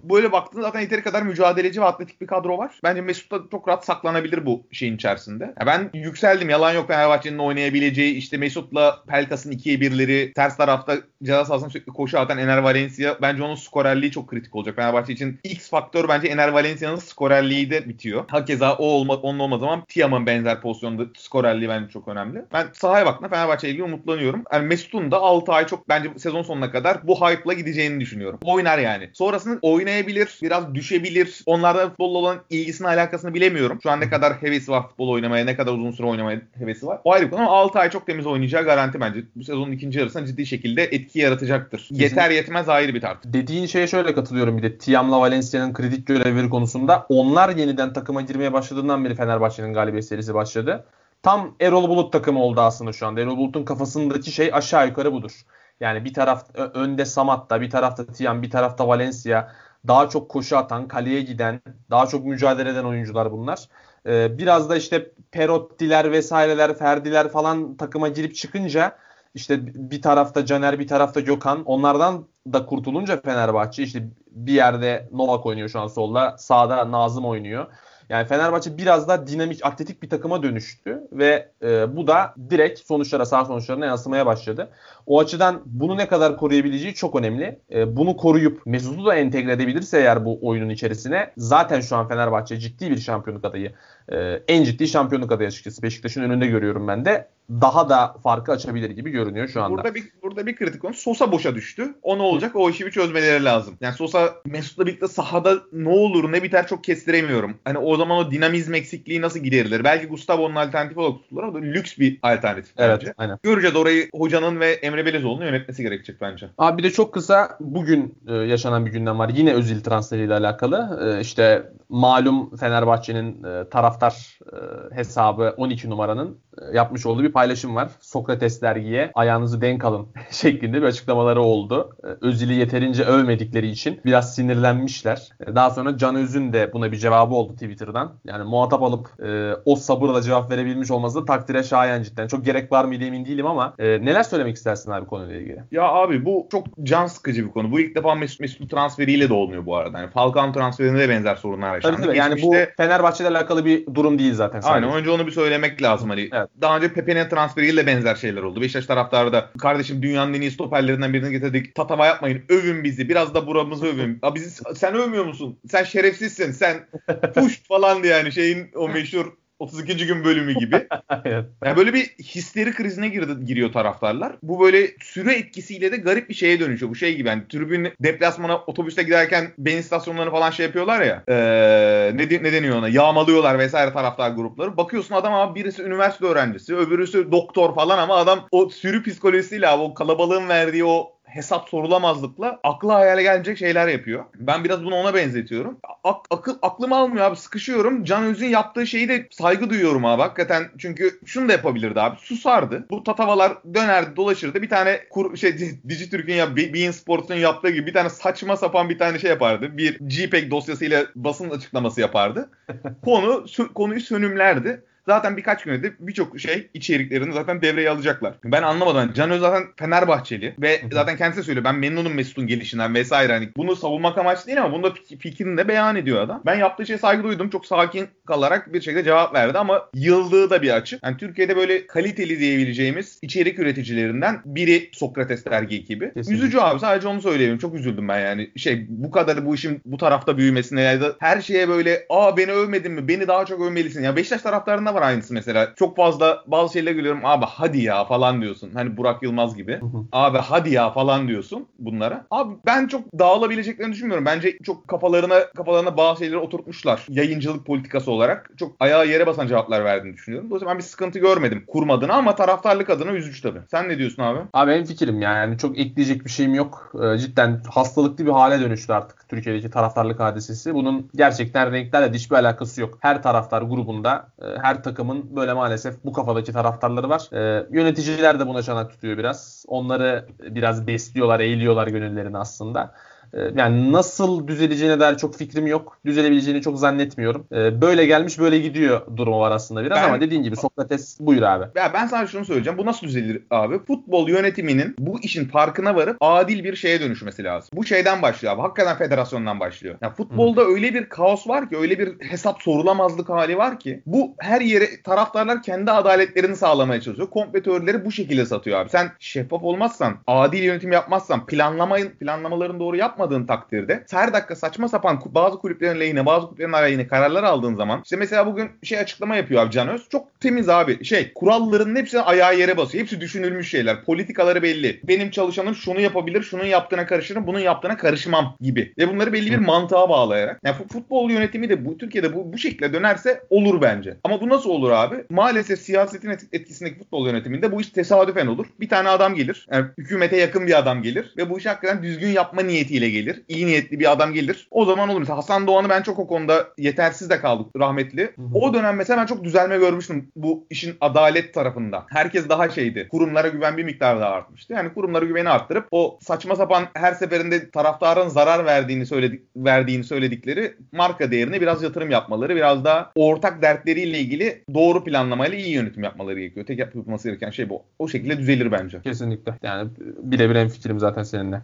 Böyle 0.03 0.33
baktığında 0.33 0.63
zaten 0.63 0.81
yeteri 0.81 1.03
kadar 1.03 1.23
mücadeleci 1.23 1.81
ve 1.81 1.85
atletik 1.85 2.21
bir 2.21 2.27
kadro 2.27 2.59
var. 2.59 2.79
Bence 2.85 3.01
Mesut 3.01 3.31
da 3.31 3.39
çok 3.51 3.69
rahat 3.69 3.85
saklanabilir 3.85 4.47
bu 4.47 4.67
şeyin 4.73 4.97
içerisinde. 5.15 5.45
Ya 5.45 5.67
ben 5.67 5.91
yükseldim. 5.95 6.51
Yalan 6.51 6.73
yok 6.73 6.89
Fenerbahçe'nin 6.89 7.39
oynayabileceği 7.39 8.15
işte 8.15 8.37
Mesut'la 8.37 9.03
Pelkas'ın 9.09 9.51
ikiye 9.51 9.81
birleri 9.81 10.33
ters 10.33 10.57
tarafta 10.57 10.97
ceza 11.23 11.45
sahasına 11.45 11.71
sürekli 11.71 11.93
koşu 11.93 12.19
atan 12.19 12.39
Ener 12.39 12.59
Valencia 12.59 13.17
bence 13.23 13.43
onun 13.43 13.55
skorerliği 13.55 14.13
çok 14.13 14.29
kritik 14.29 14.57
olacak. 14.57 14.77
Fenerbahçe 14.77 15.13
için 15.13 15.41
X 15.45 15.71
faktör 15.71 16.09
bence 16.09 16.29
Ener 16.29 16.49
Valencia'nın 16.49 16.97
skorerliği 16.97 17.71
de 17.71 17.89
bitiyor. 17.89 18.25
Hakeza 18.29 18.75
o 18.75 18.85
olma, 18.85 19.15
onun 19.15 19.39
olmadığı 19.39 19.61
zaman 19.61 19.85
Tiam'ın 19.89 20.27
benzer 20.27 20.61
pozisyonda 20.61 21.03
skorerliği 21.17 21.69
bence 21.69 21.89
çok 21.93 22.09
önemli. 22.09 22.45
Ben 22.53 22.67
sahaya 22.73 23.07
baktığımda 23.07 23.29
Fenerbahçe 23.29 23.67
ile 23.67 23.73
ilgili 23.73 23.85
umutlanıyorum. 23.85 24.45
Yani 24.53 24.67
Mesut'un 24.67 25.11
da 25.11 25.17
6 25.17 25.53
ay 25.53 25.67
çok 25.67 25.89
bence 25.89 26.11
sezon 26.17 26.43
sonuna 26.43 26.71
kadar 26.71 27.07
bu 27.07 27.17
hype'la 27.17 27.53
gideceğini 27.53 28.01
düşünüyorum. 28.01 28.41
Oynar 28.45 28.79
yani. 28.79 29.11
Sonrasında 29.13 29.59
oynayabilir, 29.63 30.39
biraz 30.43 30.75
düşebilir. 30.75 31.43
Onlardan 31.47 31.89
futbolla 31.89 32.19
olan 32.19 32.39
ilgisini 32.51 32.89
alakasını 32.89 33.35
bilemiyorum. 33.35 33.79
Şu 33.83 33.91
an 33.91 34.01
ne 34.01 34.11
kadar 34.11 34.43
hevesi 34.43 34.71
var 34.71 34.83
futbol 34.95 35.09
oynamaya, 35.09 35.45
ne 35.45 35.57
kadar 35.57 35.73
uzun 35.73 35.91
süre 35.91 36.07
oynamaya 36.07 36.41
hevesi 36.59 36.87
var. 36.87 37.01
O 37.05 37.13
ayrı 37.13 37.27
bir 37.27 37.31
konu 37.31 37.41
ama 37.41 37.51
6 37.51 37.79
ay 37.79 37.91
çok 37.91 38.07
temiz 38.07 38.27
oynayacağı 38.27 38.65
garanti 38.65 39.01
bence. 39.01 39.25
Bu 39.37 39.45
sezonun 39.45 39.73
ikinci 39.73 39.99
yarısında 39.99 40.27
ciddi 40.27 40.47
şekilde 40.47 40.83
etki 40.83 41.19
yaratacaktır. 41.19 41.79
Kesinlikle. 41.79 42.05
Yeter 42.05 42.31
yetmez 42.31 42.69
ayrı 42.69 42.95
bir 42.95 43.01
tartışma. 43.01 43.33
Dediğin 43.33 43.67
şeye 43.67 43.87
şöyle 43.87 44.15
katılıyorum 44.15 44.57
bir 44.59 44.63
de 44.63 44.79
Tiam'la 44.79 45.21
Valencia'nın 45.21 45.73
kritik 45.73 46.07
görevleri 46.07 46.51
konusunda. 46.51 47.07
Onlar 47.09 47.57
yeniden 47.57 47.93
takıma 47.93 48.23
girmeye 48.23 48.53
başladığından 48.53 49.05
beri 49.05 49.15
Fenerbahçe'nin 49.15 49.75
galibiyet 49.75 50.05
serisi 50.05 50.35
başladı. 50.35 50.85
Tam 51.23 51.55
Erol 51.61 51.89
Bulut 51.89 52.13
takımı 52.13 52.43
oldu 52.43 52.61
aslında 52.61 52.93
şu 52.93 53.07
anda. 53.07 53.21
Erol 53.21 53.37
Bulut'un 53.37 53.65
kafasındaki 53.65 54.33
şey 54.33 54.51
aşağı 54.53 54.87
yukarı 54.87 55.13
budur. 55.13 55.33
Yani 55.81 56.05
bir 56.05 56.15
taraf 56.15 56.45
önde 56.55 57.05
Samat'ta, 57.05 57.61
bir 57.61 57.71
tarafta 57.71 58.07
Tiam, 58.07 58.43
bir 58.43 58.51
tarafta 58.51 58.89
Valencia. 58.89 59.49
Daha 59.89 60.09
çok 60.09 60.29
koşu 60.29 60.59
atan, 60.59 60.89
kaleye 60.89 61.23
giden, 61.23 61.61
daha 61.91 62.07
çok 62.07 62.25
mücadele 62.25 62.71
eden 62.71 62.85
oyuncular 62.85 63.33
bunlar. 63.33 63.69
Ee, 64.07 64.39
biraz 64.39 64.71
da 64.71 64.77
işte 64.77 65.11
Perottiler 65.31 66.13
vesaireler, 66.13 66.79
Ferdiler 66.79 67.29
falan 67.29 67.77
takıma 67.77 68.09
girip 68.09 68.35
çıkınca 68.35 68.97
işte 69.35 69.61
bir 69.91 70.03
tarafta 70.03 70.47
Caner, 70.47 70.79
bir 70.79 70.89
tarafta 70.89 71.21
Gökhan. 71.21 71.65
Onlardan 71.65 72.27
da 72.53 72.67
kurtulunca 72.67 73.21
Fenerbahçe 73.21 73.83
işte 73.83 74.09
bir 74.31 74.53
yerde 74.53 75.09
Novak 75.13 75.47
oynuyor 75.47 75.69
şu 75.69 75.81
an 75.81 75.87
solda. 75.87 76.39
Sağda 76.39 76.91
Nazım 76.91 77.25
oynuyor. 77.25 77.67
Yani 78.09 78.27
Fenerbahçe 78.27 78.79
biraz 78.79 79.09
daha 79.09 79.27
dinamik, 79.27 79.67
atletik 79.67 80.03
bir 80.03 80.11
takıma 80.11 80.43
dönüştü 80.43 81.03
ve 81.13 81.49
e, 81.63 81.97
bu 81.97 82.07
da 82.07 82.35
direkt 82.51 82.81
sonuçlara, 82.81 83.27
sağ 83.27 83.45
sonuçlarına 83.45 83.87
yansımaya 83.87 84.27
başladı. 84.27 84.71
O 85.07 85.21
açıdan 85.21 85.63
bunu 85.67 85.97
ne 85.97 86.09
kadar 86.09 86.37
koruyabileceği 86.37 86.95
çok 86.95 87.17
önemli. 87.17 87.59
E, 87.73 87.97
bunu 87.97 88.17
koruyup 88.17 88.67
Mesut'u 88.67 89.07
da 89.07 89.15
entegre 89.15 89.53
edebilirse 89.53 89.99
eğer 89.99 90.25
bu 90.25 90.39
oyunun 90.43 90.69
içerisine 90.69 91.31
zaten 91.37 91.81
şu 91.81 91.97
an 91.97 92.09
Fenerbahçe 92.09 92.59
ciddi 92.59 92.91
bir 92.91 92.99
şampiyonluk 92.99 93.45
adayı. 93.45 93.73
E, 94.13 94.17
en 94.49 94.65
ciddi 94.65 94.89
şampiyonluk 94.89 95.33
adayı 95.33 95.49
açıkçası. 95.49 95.83
Beşiktaş'ın 95.83 96.23
önünde 96.23 96.47
görüyorum 96.47 96.89
ben 96.89 97.05
de. 97.05 97.29
Daha 97.51 97.89
da 97.89 98.15
farkı 98.23 98.53
açabilir 98.53 98.91
gibi 98.91 99.11
görünüyor 99.11 99.49
şu 99.49 99.63
anda. 99.63 99.77
Burada 99.77 99.95
bir 99.95 100.05
burada 100.23 100.47
bir 100.47 100.57
kritik 100.57 100.83
konu. 100.83 100.95
Sosa 100.95 101.33
boşa 101.33 101.55
düştü. 101.55 101.95
O 102.03 102.19
ne 102.19 102.23
olacak? 102.23 102.57
O 102.57 102.71
işi 102.71 102.87
bir 102.87 102.91
çözmeleri 102.91 103.45
lazım. 103.45 103.77
Yani 103.81 103.95
Sosa 103.95 104.35
Mesut'la 104.47 104.87
birlikte 104.87 105.09
sahada 105.09 105.55
ne 105.73 105.89
olur 105.89 106.33
ne 106.33 106.43
biter 106.43 106.67
çok 106.67 106.85
kestiremiyorum. 106.85 107.55
Hani 107.65 107.79
o 107.79 107.97
zaman 107.97 108.17
o 108.19 108.31
dinamizm 108.31 108.75
eksikliği 108.75 109.21
nasıl 109.21 109.41
giderilir? 109.41 109.85
Belki 109.85 110.07
Gustavo'nun 110.07 110.55
alternatifi 110.55 111.01
olarak 111.01 111.23
tutulur 111.23 111.43
ama 111.43 111.59
lüks 111.59 111.99
bir 111.99 112.19
alternatif 112.23 112.73
Evet, 112.77 113.01
bence. 113.01 113.15
aynen. 113.19 113.39
Göreceğiz 113.43 113.77
orayı 113.77 114.09
hocanın 114.15 114.61
ve 114.61 114.73
Emre 114.73 115.07
Belezoğlu'nun 115.07 115.45
yönetmesi 115.47 115.83
gerekecek 115.83 116.21
bence. 116.21 116.49
Abi 116.59 116.79
bir 116.79 116.83
de 116.83 116.91
çok 116.91 117.15
kısa 117.15 117.57
bugün 117.61 118.19
e, 118.29 118.35
yaşanan 118.35 118.87
bir 118.87 118.91
gündem 118.91 119.19
var. 119.19 119.29
Yine 119.35 119.55
Özil 119.55 119.81
transferiyle 119.81 120.35
alakalı. 120.35 121.01
E, 121.05 121.21
işte 121.21 121.73
malum 121.89 122.57
Fenerbahçe'nin 122.57 123.45
e, 123.45 123.69
taraftar 123.69 124.39
e, 124.53 124.57
hesabı 124.97 125.55
12 125.57 125.91
numaranın 125.91 126.39
yapmış 126.73 127.07
olduğu 127.07 127.23
bir 127.23 127.33
paylaşım 127.33 127.75
var. 127.75 127.89
Sokrates 128.01 128.63
dergiye 128.63 129.11
ayağınızı 129.15 129.61
denk 129.61 129.85
alın 129.85 130.07
şeklinde 130.31 130.77
bir 130.83 130.87
açıklamaları 130.87 131.41
oldu. 131.43 131.97
E, 132.05 132.27
Özil'i 132.27 132.55
yeterince 132.55 133.05
övmedikleri 133.05 133.69
için 133.69 134.01
biraz 134.05 134.35
sinirlenmişler. 134.35 135.29
E, 135.47 135.55
daha 135.55 135.71
sonra 135.71 135.97
Can 135.99 136.17
Öz'ün 136.17 136.53
de 136.53 136.73
buna 136.73 136.93
bir 136.93 136.97
cevabı 136.97 137.35
oldu 137.35 137.53
Twitter'dan. 137.53 138.13
Yani 138.25 138.45
muhatap 138.45 138.83
alıp 138.83 139.09
e, 139.27 139.53
o 139.65 139.77
sabırla 139.77 140.23
cevap 140.23 140.51
verebilmiş 140.51 140.91
olması 140.91 141.21
da 141.21 141.25
takdire 141.25 141.63
şayan 141.63 142.03
cidden. 142.03 142.27
Çok 142.27 142.45
gerek 142.45 142.73
var 142.73 142.85
mıydı 142.85 143.05
emin 143.05 143.25
değilim 143.25 143.47
ama 143.47 143.75
e, 143.79 143.85
neler 143.87 144.23
söylemek 144.23 144.57
istersin 144.57 144.91
abi 144.91 145.07
konuyla 145.07 145.37
ilgili? 145.37 145.59
Ya 145.73 145.83
abi 145.83 146.25
bu 146.25 146.49
çok 146.51 146.67
can 146.83 147.07
sıkıcı 147.07 147.47
bir 147.47 147.51
konu. 147.51 147.73
Bu 147.73 147.81
ilk 147.81 147.97
defa 147.97 148.15
Mesut, 148.15 148.41
Mesut 148.41 148.71
transferiyle 148.71 149.29
de 149.29 149.33
olmuyor 149.35 149.67
bu 149.67 149.77
arada. 149.77 149.99
Yani 149.99 150.11
Falcao 150.11 150.53
transferinde 150.53 150.99
de 150.99 151.09
benzer 151.09 151.35
sorunlar 151.37 151.75
yaşandı. 151.75 151.97
Tabii 151.97 152.07
tabii. 152.07 152.19
Yani 152.19 152.33
bu 152.33 152.37
Geçmişte- 152.37 152.75
Fenerbahçe'yle 152.77 153.31
alakalı 153.31 153.65
bir 153.65 153.95
durum 153.95 154.19
değil 154.19 154.35
zaten. 154.35 154.61
sadece. 154.61 154.87
Aynen 154.87 154.99
önce 154.99 155.11
onu 155.11 155.27
bir 155.27 155.33
söylemek 155.33 155.83
lazım 155.83 156.11
hani. 156.11 156.29
Evet. 156.33 156.44
Daha 156.61 156.77
önce 156.77 156.93
Pepe'nin 156.93 157.29
transferiyle 157.29 157.87
benzer 157.87 158.15
şeyler 158.15 158.43
oldu. 158.43 158.61
Beşiktaş 158.61 158.87
taraftarı 158.87 159.33
da 159.33 159.51
kardeşim 159.59 160.03
dünyanın 160.03 160.35
en 160.35 160.41
iyi 160.41 160.51
stoperlerinden 160.51 161.13
birini 161.13 161.31
getirdik. 161.31 161.75
Tatava 161.75 162.07
yapmayın. 162.07 162.43
Övün 162.49 162.85
bizi. 162.85 163.09
Biraz 163.09 163.35
da 163.35 163.47
buramızı 163.47 163.87
övün. 163.87 164.19
Aa, 164.23 164.35
bizi 164.35 164.51
sen 164.75 164.95
övmüyor 164.95 165.25
musun? 165.25 165.59
Sen 165.71 165.85
şerefsizsin. 165.85 166.53
Sen 166.53 166.89
push 167.35 167.63
falan 167.69 168.03
diye 168.03 168.13
yani 168.13 168.33
şeyin 168.33 168.71
o 168.75 168.89
meşhur 168.89 169.44
32. 169.65 170.07
gün 170.07 170.25
bölümü 170.25 170.55
gibi. 170.55 170.89
Evet. 171.25 171.45
Yani 171.65 171.77
böyle 171.77 171.95
bir 171.95 172.05
histeri 172.05 172.73
krizine 172.73 173.09
girdi, 173.09 173.45
giriyor 173.45 173.73
taraftarlar. 173.73 174.37
Bu 174.43 174.61
böyle 174.61 174.91
süre 175.01 175.35
etkisiyle 175.35 175.93
de 175.93 175.97
garip 175.97 176.29
bir 176.29 176.35
şeye 176.35 176.61
dönüşüyor. 176.61 176.91
Bu 176.91 176.95
şey 176.95 177.17
gibi 177.17 177.29
yani 177.29 177.43
tribün 177.49 177.89
deplasmana 178.01 178.59
otobüste 178.59 179.03
giderken 179.03 179.53
benzin 179.59 179.79
istasyonlarını 179.79 180.31
falan 180.31 180.51
şey 180.51 180.67
yapıyorlar 180.67 181.03
ya. 181.03 181.23
Ee, 181.29 182.13
ne, 182.15 182.23
ne 182.23 182.53
deniyor 182.53 182.79
ona? 182.79 182.89
Yağmalıyorlar 182.89 183.59
vesaire 183.59 183.93
taraftar 183.93 184.31
grupları. 184.31 184.77
Bakıyorsun 184.77 185.15
adam 185.15 185.35
ama 185.35 185.55
birisi 185.55 185.83
üniversite 185.83 186.27
öğrencisi, 186.27 186.77
öbürüsü 186.77 187.33
doktor 187.33 187.75
falan 187.75 187.99
ama 187.99 188.17
adam 188.17 188.49
o 188.51 188.69
sürü 188.69 189.03
psikolojisiyle 189.03 189.69
abi 189.69 189.83
o 189.83 189.95
kalabalığın 189.95 190.49
verdiği 190.49 190.85
o 190.85 191.14
hesap 191.35 191.69
sorulamazlıkla 191.69 192.61
akla 192.65 192.95
hayale 192.95 193.23
gelecek 193.23 193.59
şeyler 193.59 193.89
yapıyor. 193.89 194.25
Ben 194.35 194.65
biraz 194.65 194.85
bunu 194.85 194.95
ona 194.95 195.15
benzetiyorum. 195.15 195.79
Ak- 196.05 196.27
akıl 196.31 196.59
aklım 196.63 196.93
almıyor 196.93 197.25
abi 197.27 197.37
sıkışıyorum. 197.37 198.05
Can 198.05 198.25
Öz'ün 198.25 198.47
yaptığı 198.49 198.87
şeyi 198.87 199.09
de 199.09 199.29
saygı 199.31 199.71
duyuyorum 199.71 200.05
abi 200.05 200.23
hakikaten. 200.23 200.65
Çünkü 200.79 201.21
şunu 201.27 201.49
da 201.49 201.53
yapabilirdi 201.53 202.01
abi. 202.01 202.17
Susardı. 202.21 202.87
Bu 202.91 203.03
tatavalar 203.05 203.53
dönerdi 203.75 204.17
dolaşırdı. 204.17 204.63
Bir 204.63 204.69
tane 204.69 205.01
kur, 205.11 205.37
şey 205.37 205.59
Dijitürk'ün 205.89 206.35
ya 206.35 206.57
Be- 206.57 206.75
Bein 206.75 206.91
Sports'un 206.91 207.35
yaptığı 207.35 207.71
gibi 207.71 207.87
bir 207.87 207.93
tane 207.95 208.11
saçma 208.11 208.57
sapan 208.57 208.89
bir 208.89 208.99
tane 208.99 209.19
şey 209.19 209.31
yapardı. 209.31 209.77
Bir 209.79 210.11
JPEG 210.11 210.51
dosyasıyla 210.51 211.07
basın 211.17 211.51
açıklaması 211.51 212.01
yapardı. 212.01 212.51
Konu 213.05 213.29
sö- 213.47 213.73
konuyu 213.73 214.01
sönümlerdi. 214.01 214.85
Zaten 215.07 215.37
birkaç 215.37 215.63
günde 215.65 215.93
birçok 216.01 216.41
şey 216.41 216.69
içeriklerini 216.75 217.33
zaten 217.33 217.63
devreye 217.63 217.91
alacaklar. 217.91 218.35
Ben 218.45 218.63
anlamadım. 218.63 219.13
Can 219.15 219.31
Öz 219.31 219.41
zaten 219.41 219.63
Fenerbahçeli 219.77 220.55
ve 220.63 220.81
zaten 220.93 221.17
kendisi 221.17 221.39
de 221.41 221.43
söylüyor. 221.43 221.65
Ben 221.65 221.75
memnunum 221.75 222.15
Mesut'un 222.15 222.47
gelişinden 222.47 222.95
vesaire. 222.95 223.33
Hani 223.33 223.49
bunu 223.57 223.77
savunmak 223.77 224.19
amaçlı 224.19 224.47
değil 224.47 224.63
ama 224.63 224.73
bunda 224.73 224.89
fik- 224.89 225.19
fikrini 225.19 225.57
de 225.59 225.69
beyan 225.69 225.97
ediyor 225.97 226.23
adam. 226.23 226.43
Ben 226.47 226.55
yaptığı 226.55 226.87
şeye 226.87 226.99
saygı 226.99 227.25
duydum. 227.25 227.51
Çok 227.51 227.67
sakin 227.67 228.09
kalarak 228.27 228.73
bir 228.73 228.81
şekilde 228.81 229.05
cevap 229.05 229.35
verdi 229.35 229.59
ama 229.59 229.89
yıldığı 229.95 230.51
da 230.51 230.63
bir 230.63 230.71
açık. 230.77 231.05
Yani 231.05 231.17
Türkiye'de 231.17 231.57
böyle 231.57 231.87
kaliteli 231.87 232.39
diyebileceğimiz 232.41 233.19
içerik 233.23 233.59
üreticilerinden 233.59 234.41
biri 234.45 234.91
Sokrates 234.93 235.45
dergi 235.45 235.77
ekibi. 235.77 236.15
Kesinlikle. 236.15 236.35
Üzücü 236.45 236.59
abi 236.59 236.81
sadece 236.81 237.09
onu 237.09 237.23
söyleyebilirim. 237.23 237.59
Çok 237.59 237.75
üzüldüm 237.75 238.09
ben 238.09 238.21
yani. 238.21 238.51
Şey 238.57 238.87
bu 238.89 239.11
kadar 239.11 239.47
bu 239.47 239.55
işin 239.55 239.81
bu 239.85 239.97
tarafta 239.97 240.39
büyümesine 240.39 240.83
ya 240.83 241.01
da 241.01 241.17
her 241.19 241.41
şeye 241.41 241.69
böyle 241.69 242.07
aa 242.09 242.37
beni 242.37 242.53
övmedin 242.53 242.93
mi? 242.93 243.09
Beni 243.09 243.29
daha 243.29 243.47
çok 243.47 243.61
övmelisin. 243.61 244.03
Ya 244.03 244.17
Beşiktaş 244.17 244.43
taraftarında 244.43 244.94
var 244.95 245.03
aynısı 245.03 245.35
mesela. 245.35 245.75
Çok 245.77 245.97
fazla 245.97 246.45
bazı 246.47 246.73
şeylere 246.73 246.95
gülüyorum. 246.95 247.21
Abi 247.25 247.45
hadi 247.49 247.81
ya 247.83 248.05
falan 248.05 248.43
diyorsun. 248.43 248.71
Hani 248.75 248.97
Burak 248.97 249.23
Yılmaz 249.23 249.57
gibi. 249.57 249.81
Abi 250.13 250.39
hadi 250.39 250.71
ya 250.71 250.91
falan 250.91 251.29
diyorsun 251.29 251.67
bunlara. 251.79 252.27
Abi 252.31 252.55
ben 252.67 252.87
çok 252.87 253.03
dağılabileceklerini 253.19 253.93
düşünmüyorum. 253.93 254.27
Bence 254.27 254.59
çok 254.63 254.89
kafalarına 254.89 255.47
kafalarına 255.57 255.97
bazı 255.97 256.19
şeyleri 256.19 256.39
oturtmuşlar. 256.39 257.07
Yayıncılık 257.09 257.67
politikası 257.67 258.11
olarak. 258.11 258.51
Çok 258.57 258.73
ayağa 258.81 259.05
yere 259.05 259.27
basan 259.27 259.47
cevaplar 259.47 259.85
verdiğini 259.85 260.15
düşünüyorum. 260.15 260.51
Dolayısıyla 260.51 260.73
ben 260.73 260.79
bir 260.79 260.85
sıkıntı 260.85 261.19
görmedim 261.19 261.65
kurmadığını 261.67 262.13
ama 262.13 262.35
taraftarlık 262.35 262.91
adına 262.91 263.13
üzücü 263.13 263.43
tabii. 263.43 263.61
Sen 263.71 263.89
ne 263.89 263.99
diyorsun 263.99 264.23
abi? 264.23 264.41
Abi 264.53 264.71
benim 264.71 264.85
fikrim 264.85 265.23
yani 265.23 265.59
çok 265.59 265.79
ekleyecek 265.79 266.25
bir 266.25 266.31
şeyim 266.31 266.55
yok. 266.55 266.93
Ee, 267.03 267.19
cidden 267.19 267.63
hastalıklı 267.71 268.27
bir 268.27 268.31
hale 268.31 268.61
dönüştü 268.61 268.93
artık 268.93 269.29
Türkiye'deki 269.29 269.71
taraftarlık 269.71 270.21
hadisesi. 270.21 270.75
Bunun 270.75 271.11
gerçekten 271.15 271.73
renklerle 271.73 272.13
hiçbir 272.13 272.37
alakası 272.37 272.81
yok. 272.81 272.99
Her 273.01 273.23
taraftar 273.23 273.63
grubunda, 273.63 274.29
e, 274.43 274.45
her 274.63 274.83
takımın 274.85 275.37
böyle 275.37 275.53
maalesef 275.53 276.05
bu 276.05 276.13
kafadaki 276.13 276.53
taraftarları 276.53 277.09
var. 277.09 277.29
Ee, 277.33 277.67
yöneticiler 277.71 278.41
de 278.41 278.47
buna 278.47 278.63
çanak 278.63 278.91
tutuyor 278.91 279.19
biraz. 279.19 279.65
Onları 279.69 280.27
biraz 280.41 280.87
besliyorlar, 280.87 281.41
eğiliyorlar 281.41 281.87
gönüllerini 281.87 282.39
aslında. 282.39 282.95
Ee, 283.35 283.41
yani 283.57 283.93
nasıl 283.93 284.49
düzeleceğine 284.49 285.01
dair 285.01 285.17
çok 285.17 285.37
fikrim 285.37 285.67
yok. 285.67 285.99
Düzelebileceğini 286.07 286.63
çok 286.63 286.79
zannetmiyorum. 286.79 287.47
Ee, 287.53 287.81
böyle 287.81 288.07
gelmiş 288.07 288.39
böyle 288.39 288.59
gidiyor 288.59 289.01
durumu 289.17 289.41
var 289.41 289.51
aslında 289.51 289.85
biraz 289.85 289.99
Ben- 289.99 290.09
ama 290.09 290.21
dediğin 290.21 290.43
gibi 290.43 290.57
Sokrates 290.57 291.21
buyur 291.21 291.43
abi. 291.43 291.65
Ya 291.79 291.91
ben 291.95 292.07
sana 292.07 292.27
şunu 292.27 292.45
söyleyeceğim. 292.45 292.79
Bu 292.79 292.87
nasıl 292.87 293.07
düzelir 293.07 293.43
abi? 293.51 293.79
Futbol 293.79 294.29
yönetiminin 294.29 294.95
bu 294.99 295.21
işin 295.21 295.45
farkına 295.45 295.97
varıp 295.97 296.17
adil 296.21 296.65
bir 296.65 296.77
şeye 296.77 297.01
dönüşmesi 297.01 297.45
lazım. 297.45 297.71
Bu 297.73 297.85
şeyden 297.85 298.23
başlıyor 298.23 298.55
abi. 298.55 298.61
Hakikaten 298.63 298.97
federasyondan 298.97 299.61
başlıyor. 299.61 299.95
Ya 300.03 300.11
futbolda 300.11 300.65
öyle 300.65 300.95
bir 300.95 301.09
kaos 301.09 301.49
var 301.49 301.71
ki, 301.71 301.77
öyle 301.77 301.99
bir 301.99 302.29
hesap 302.29 302.63
sorulamazlık 302.63 303.29
hali 303.29 303.59
var 303.59 303.79
ki 303.79 304.03
bu 304.07 304.35
her 304.39 304.61
yere 304.61 305.03
taraftarlar 305.03 305.63
kendi 305.63 305.91
adaletlerini 305.91 306.57
sağlamaya 306.57 307.01
çalışıyor. 307.01 307.31
Kompetörleri 307.31 308.05
bu 308.05 308.13
şekilde 308.13 308.47
satıyor 308.47 308.81
abi. 308.81 308.91
Sen 308.91 309.11
şeffaf 309.19 309.63
olmazsan, 309.63 310.15
adil 310.27 310.63
yönetim 310.63 310.93
yapmazsan, 310.93 311.47
planlamayın 311.47 312.09
planlamaların 312.09 312.81
doğru 312.81 312.97
yapmadığın 313.25 313.47
takdirde 313.47 314.05
her 314.11 314.33
dakika 314.33 314.57
saçma 314.57 314.89
sapan 314.89 315.21
bazı 315.27 315.59
kulüplerin 315.59 316.01
lehine, 316.01 316.27
bazı 316.27 316.47
kulüplerin 316.47 316.73
aleyhine 316.73 317.07
kararlar 317.07 317.43
aldığın 317.43 317.75
zaman 317.75 318.01
işte 318.05 318.17
mesela 318.17 318.47
bugün 318.47 318.71
şey 318.83 318.99
açıklama 318.99 319.37
yapıyor 319.37 319.63
abi 319.63 319.71
Can 319.71 319.89
Öz. 319.89 320.09
Çok 320.09 320.41
temiz 320.41 320.69
abi. 320.69 321.05
Şey, 321.05 321.33
kuralların 321.35 321.97
hepsi 321.97 322.21
ayağı 322.21 322.59
yere 322.59 322.77
basıyor. 322.77 323.03
Hepsi 323.03 323.21
düşünülmüş 323.21 323.71
şeyler. 323.71 324.05
Politikaları 324.05 324.63
belli. 324.63 325.01
Benim 325.05 325.31
çalışanım 325.31 325.75
şunu 325.75 326.01
yapabilir, 326.01 326.43
şunun 326.43 326.65
yaptığına 326.65 327.07
karışırım, 327.07 327.47
bunun 327.47 327.59
yaptığına 327.59 327.97
karışmam 327.97 328.57
gibi. 328.61 328.93
Ve 328.99 329.09
bunları 329.09 329.33
belli 329.33 329.51
bir 329.51 329.59
mantığa 329.59 330.09
bağlayarak. 330.09 330.61
Yani 330.65 330.77
fu- 330.77 330.93
futbol 330.93 331.31
yönetimi 331.31 331.69
de 331.69 331.85
bu 331.85 331.99
Türkiye'de 331.99 332.35
bu, 332.35 332.53
bu 332.53 332.59
şekilde 332.59 332.93
dönerse 332.93 333.41
olur 333.51 333.83
bence. 333.83 334.17
Ama 334.25 334.41
bu 334.41 334.49
nasıl 334.49 334.71
olur 334.71 334.91
abi? 334.91 335.17
Maalesef 335.31 335.79
siyasetin 335.81 336.31
et- 336.31 336.49
etkisindeki 336.53 336.99
futbol 336.99 337.27
yönetiminde 337.27 337.73
bu 337.73 337.81
iş 337.81 337.89
tesadüfen 337.89 338.47
olur. 338.47 338.67
Bir 338.81 338.89
tane 338.89 339.09
adam 339.09 339.35
gelir. 339.35 339.67
Yani 339.73 339.87
hükümete 339.99 340.37
yakın 340.37 340.67
bir 340.67 340.79
adam 340.79 341.03
gelir 341.03 341.35
ve 341.37 341.51
bu 341.51 341.59
işi 341.59 341.69
hakikaten 341.69 342.03
düzgün 342.03 342.29
yapma 342.29 342.63
niyetiyle 342.63 343.11
gelir. 343.15 343.43
İyi 343.49 343.67
niyetli 343.67 344.01
bir 344.01 344.13
adam 344.13 344.33
gelir. 344.33 344.69
O 344.71 344.85
zaman 344.85 345.09
olur. 345.09 345.21
Mesela 345.21 345.39
Hasan 345.39 345.67
Doğan'ı 345.67 345.89
ben 345.89 346.03
çok 346.03 346.19
o 346.19 346.27
konuda 346.27 346.69
yetersiz 346.79 347.31
de 347.31 347.41
kaldık 347.41 347.67
rahmetli. 347.77 348.33
O 348.55 348.75
dönem 348.75 348.97
mesela 348.97 349.21
ben 349.21 349.27
çok 349.27 349.45
düzelme 349.45 349.79
görmüştüm 349.79 350.29
bu 350.37 350.67
işin 350.71 350.95
adalet 351.01 351.55
tarafında. 351.55 352.05
Herkes 352.09 352.49
daha 352.49 352.69
şeydi. 352.69 353.09
Kurumlara 353.11 353.49
güven 353.49 353.77
bir 353.77 353.85
miktar 353.85 354.21
daha 354.21 354.31
artmıştı. 354.31 354.73
Yani 354.73 354.95
kurumlara 354.95 355.25
güveni 355.25 355.49
arttırıp 355.49 355.87
o 355.91 356.19
saçma 356.23 356.57
sapan 356.57 356.85
her 356.95 357.13
seferinde 357.13 357.71
taraftarın 357.71 358.29
zarar 358.29 358.65
verdiğini 358.65 359.07
söyledik 359.07 359.43
verdiğini 359.57 360.05
söyledikleri 360.05 360.75
marka 360.93 361.31
değerine 361.31 361.61
biraz 361.61 361.83
yatırım 361.83 362.11
yapmaları, 362.11 362.57
biraz 362.57 362.85
daha 362.85 363.13
ortak 363.15 363.63
dertleriyle 363.63 364.19
ilgili 364.19 364.65
doğru 364.75 365.05
planlamayla 365.05 365.59
iyi 365.59 365.75
yönetim 365.75 366.05
yapmaları 366.05 366.39
gerekiyor. 366.39 366.67
Tek 366.67 366.79
yapılması 366.79 367.29
gereken 367.29 367.51
şey 367.51 367.71
bu. 367.71 367.83
O 367.99 368.09
şekilde 368.09 368.39
düzelir 368.39 368.73
bence. 368.73 369.01
Kesinlikle. 369.03 369.55
Yani 369.63 369.91
birebir 370.23 370.55
en 370.55 370.69
fikrim 370.69 371.01
zaten 371.01 371.23
seninle. 371.23 371.63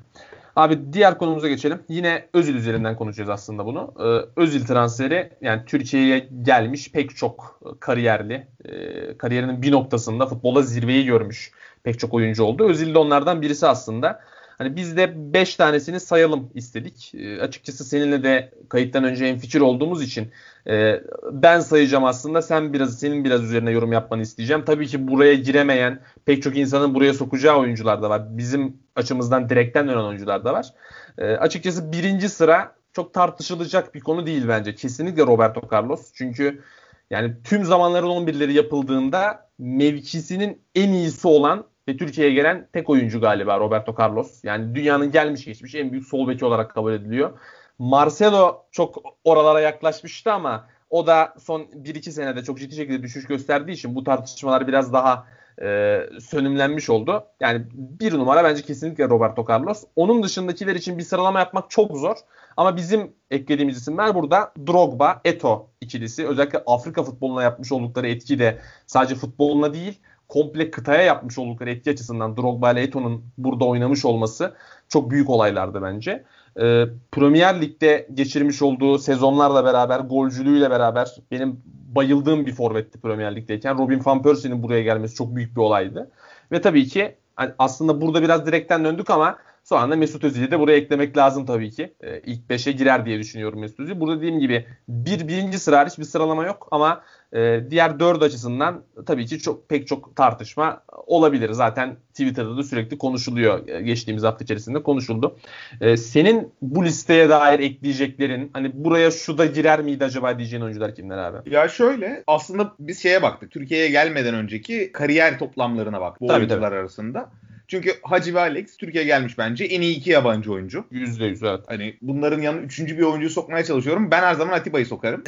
Abi 0.57 0.93
diğer 0.93 1.19
konumuza 1.19 1.49
geçelim. 1.49 1.83
Yine 1.89 2.29
Özil 2.35 2.55
üzerinden 2.55 2.97
konuşacağız 2.97 3.31
aslında 3.31 3.67
bunu. 3.67 3.95
Ee, 3.99 4.41
Özil 4.41 4.67
transferi 4.67 5.33
yani 5.41 5.63
Türkiye'ye 5.67 6.29
gelmiş 6.43 6.93
pek 6.93 7.17
çok 7.17 7.61
kariyerli, 7.81 8.47
e, 8.65 9.19
kariyerinin 9.19 9.63
bir 9.63 9.73
noktasında 9.73 10.27
futbolda 10.27 10.63
zirveyi 10.63 11.07
görmüş 11.07 11.53
pek 11.83 11.99
çok 11.99 12.15
oyuncu 12.15 12.45
oldu. 12.45 12.69
Özil 12.69 12.95
de 12.95 12.99
onlardan 12.99 13.43
birisi 13.43 13.67
aslında. 13.67 14.21
Hani 14.61 14.77
biz 14.77 14.97
de 14.97 15.33
5 15.35 15.57
tanesini 15.57 16.01
sayalım 16.01 16.51
istedik. 16.55 17.15
E, 17.15 17.41
açıkçası 17.41 17.85
seninle 17.85 18.23
de 18.23 18.53
kayıttan 18.69 19.05
önce 19.05 19.25
en 19.25 19.39
fikir 19.39 19.61
olduğumuz 19.61 20.03
için 20.03 20.31
e, 20.67 21.03
ben 21.33 21.61
sayacağım 21.61 22.05
aslında. 22.05 22.43
Sen 22.43 22.73
biraz 22.73 22.99
senin 22.99 23.25
biraz 23.25 23.43
üzerine 23.43 23.71
yorum 23.71 23.93
yapmanı 23.93 24.23
isteyeceğim. 24.23 24.65
Tabii 24.65 24.87
ki 24.87 25.09
buraya 25.09 25.35
giremeyen 25.35 26.01
pek 26.25 26.43
çok 26.43 26.57
insanın 26.57 26.95
buraya 26.95 27.15
sokacağı 27.15 27.59
oyuncular 27.59 28.03
da 28.03 28.11
var. 28.11 28.39
Bizim 28.39 28.77
açımızdan 28.97 29.49
direkten 29.49 29.89
dönen 29.89 30.05
oyuncular 30.05 30.45
da 30.45 30.53
var. 30.53 30.75
E, 31.19 31.25
açıkçası 31.25 31.93
birinci 31.93 32.29
sıra 32.29 32.75
çok 32.93 33.15
tartışılacak 33.15 33.95
bir 33.95 34.01
konu 34.01 34.27
değil 34.27 34.45
bence. 34.49 34.75
Kesinlikle 34.75 35.23
Roberto 35.23 35.63
Carlos. 35.73 36.13
Çünkü 36.15 36.63
yani 37.11 37.33
tüm 37.45 37.65
zamanların 37.65 38.07
11'leri 38.07 38.53
yapıldığında 38.53 39.49
mevkisinin 39.59 40.63
en 40.75 40.93
iyisi 40.93 41.29
olan 41.29 41.65
ve 41.91 41.97
Türkiye'ye 41.97 42.35
gelen 42.35 42.69
tek 42.73 42.91
oyuncu 42.91 43.21
galiba 43.21 43.61
Roberto 43.61 43.95
Carlos. 43.99 44.45
Yani 44.45 44.75
dünyanın 44.75 45.11
gelmiş 45.11 45.45
geçmiş 45.45 45.75
en 45.75 45.93
büyük 45.93 46.07
sol 46.07 46.29
beki 46.29 46.45
olarak 46.45 46.75
kabul 46.75 46.93
ediliyor. 46.93 47.39
Marcelo 47.79 48.65
çok 48.71 49.03
oralara 49.25 49.61
yaklaşmıştı 49.61 50.33
ama 50.33 50.69
o 50.91 51.07
da 51.07 51.35
son 51.39 51.61
1-2 51.63 52.11
senede 52.11 52.45
çok 52.45 52.59
ciddi 52.59 52.75
şekilde 52.75 53.03
düşüş 53.03 53.27
gösterdiği 53.27 53.73
için 53.73 53.95
bu 53.95 54.05
tartışmalar 54.05 54.69
biraz 54.69 54.93
daha 54.93 55.27
e, 55.63 56.01
sönümlenmiş 56.21 56.91
oldu. 56.91 57.25
Yani 57.41 57.63
bir 57.73 58.13
numara 58.13 58.45
bence 58.45 58.63
kesinlikle 58.63 59.09
Roberto 59.09 59.47
Carlos. 59.49 59.85
Onun 59.97 60.23
dışındakiler 60.23 60.75
için 60.75 60.99
bir 60.99 61.03
sıralama 61.03 61.39
yapmak 61.39 61.71
çok 61.71 61.97
zor. 61.97 62.17
Ama 62.57 62.77
bizim 62.77 63.13
eklediğimiz 63.31 63.77
isimler 63.77 64.15
burada 64.15 64.53
Drogba, 64.67 65.21
Eto 65.25 65.69
ikilisi. 65.81 66.29
Özellikle 66.29 66.63
Afrika 66.67 67.03
futboluna 67.03 67.43
yapmış 67.43 67.73
oldukları 67.73 68.09
etki 68.09 68.39
de 68.39 68.59
sadece 68.87 69.15
futboluna 69.15 69.75
değil 69.75 70.01
komple 70.31 70.71
kıtaya 70.71 71.03
yapmış 71.03 71.39
oldukları 71.39 71.71
etki 71.71 71.91
açısından 71.91 72.37
Drogba 72.37 72.73
ile 72.73 72.83
Eto'nun 72.83 73.25
burada 73.39 73.65
oynamış 73.65 74.05
olması 74.05 74.55
çok 74.89 75.11
büyük 75.11 75.31
olaylardı 75.31 75.83
bence. 75.83 76.25
Ee, 76.61 76.85
Premier 77.13 77.61
Lig'de 77.61 78.09
geçirmiş 78.15 78.63
olduğu 78.63 78.99
sezonlarla 78.99 79.65
beraber, 79.65 80.01
golcülüğüyle 80.01 80.71
beraber 80.71 81.15
benim 81.31 81.61
bayıldığım 81.95 82.47
bir 82.47 82.53
forvetti 82.53 83.01
Premier 83.01 83.37
Lig'deyken. 83.37 83.79
Robin 83.79 84.03
Van 84.05 84.23
Persie'nin 84.23 84.63
buraya 84.63 84.83
gelmesi 84.83 85.15
çok 85.15 85.37
büyük 85.37 85.57
bir 85.57 85.61
olaydı. 85.61 86.11
Ve 86.53 86.61
tabii 86.61 86.87
ki 86.87 87.17
hani 87.37 87.53
aslında 87.59 88.01
burada 88.01 88.23
biraz 88.23 88.47
direkten 88.47 88.85
döndük 88.85 89.11
ama 89.11 89.39
sonra 89.71 89.91
da 89.91 89.97
Mesut 89.97 90.25
Özil'i 90.25 90.51
de 90.51 90.61
buraya 90.61 90.77
eklemek 90.77 91.17
lazım 91.17 91.47
tabii 91.47 91.71
ki. 91.71 91.95
Ee, 92.01 92.21
ilk 92.27 92.51
5'e 92.51 92.73
girer 92.73 93.07
diye 93.07 93.19
düşünüyorum 93.19 93.61
Mesut 93.61 93.81
Özil. 93.81 94.01
Burada 94.01 94.17
dediğim 94.17 94.39
gibi 94.39 94.67
bir 94.89 95.29
birinci 95.29 95.59
sıra 95.59 95.79
hariç 95.79 95.99
bir 95.99 96.05
sıralama 96.05 96.45
yok 96.47 96.69
ama 96.71 97.03
e, 97.33 97.61
diğer 97.71 98.01
dört 98.01 98.23
açısından 98.23 98.83
tabii 99.07 99.27
ki 99.27 99.39
çok 99.39 99.69
pek 99.69 99.87
çok 99.87 100.17
tartışma 100.17 100.83
olabilir. 101.07 101.51
Zaten 101.51 101.97
Twitter'da 102.11 102.57
da 102.57 102.63
sürekli 102.63 102.99
konuşuluyor. 102.99 103.69
E, 103.69 103.83
Geçtiğimiz 103.83 104.23
hafta 104.23 104.45
içerisinde 104.45 104.83
konuşuldu. 104.83 105.37
E, 105.81 105.97
senin 105.97 106.53
bu 106.63 106.85
listeye 106.85 107.29
dair 107.29 107.61
ekleyeceklerin 107.61 108.51
hani 108.53 108.71
buraya 108.75 109.11
şu 109.11 109.39
da 109.39 109.47
girer 109.47 109.81
miydi 109.81 110.05
acaba 110.05 110.39
diyeceğin 110.39 110.63
oyuncular 110.63 110.95
kimler 110.95 111.19
abi? 111.19 111.55
Ya 111.55 111.69
şöyle 111.69 112.25
aslında 112.27 112.73
biz 112.79 113.03
şeye 113.03 113.23
baktık. 113.23 113.51
Türkiye'ye 113.51 113.91
gelmeden 113.91 114.35
önceki 114.35 114.93
kariyer 114.93 115.39
toplamlarına 115.39 116.01
baktık 116.01 116.21
bu 116.21 116.27
Tabii, 116.27 116.39
oyuncular 116.39 116.73
arasında. 116.73 117.31
Çünkü 117.71 117.95
Hacı 118.03 118.35
ve 118.35 118.41
Alex 118.41 118.77
Türkiye'ye 118.77 119.07
gelmiş 119.07 119.39
bence 119.39 119.65
en 119.65 119.81
iyi 119.81 119.97
iki 119.97 120.11
yabancı 120.11 120.53
oyuncu. 120.53 120.85
Yüzde 120.91 121.25
yüz 121.25 121.43
evet. 121.43 121.61
Hani 121.67 121.97
bunların 122.03 122.41
yanına 122.43 122.61
üçüncü 122.63 122.99
bir 122.99 123.03
oyuncuyu 123.03 123.31
sokmaya 123.31 123.65
çalışıyorum. 123.65 124.11
Ben 124.11 124.23
her 124.23 124.35
zaman 124.35 124.53
Atiba'yı 124.53 124.87
sokarım. 124.87 125.25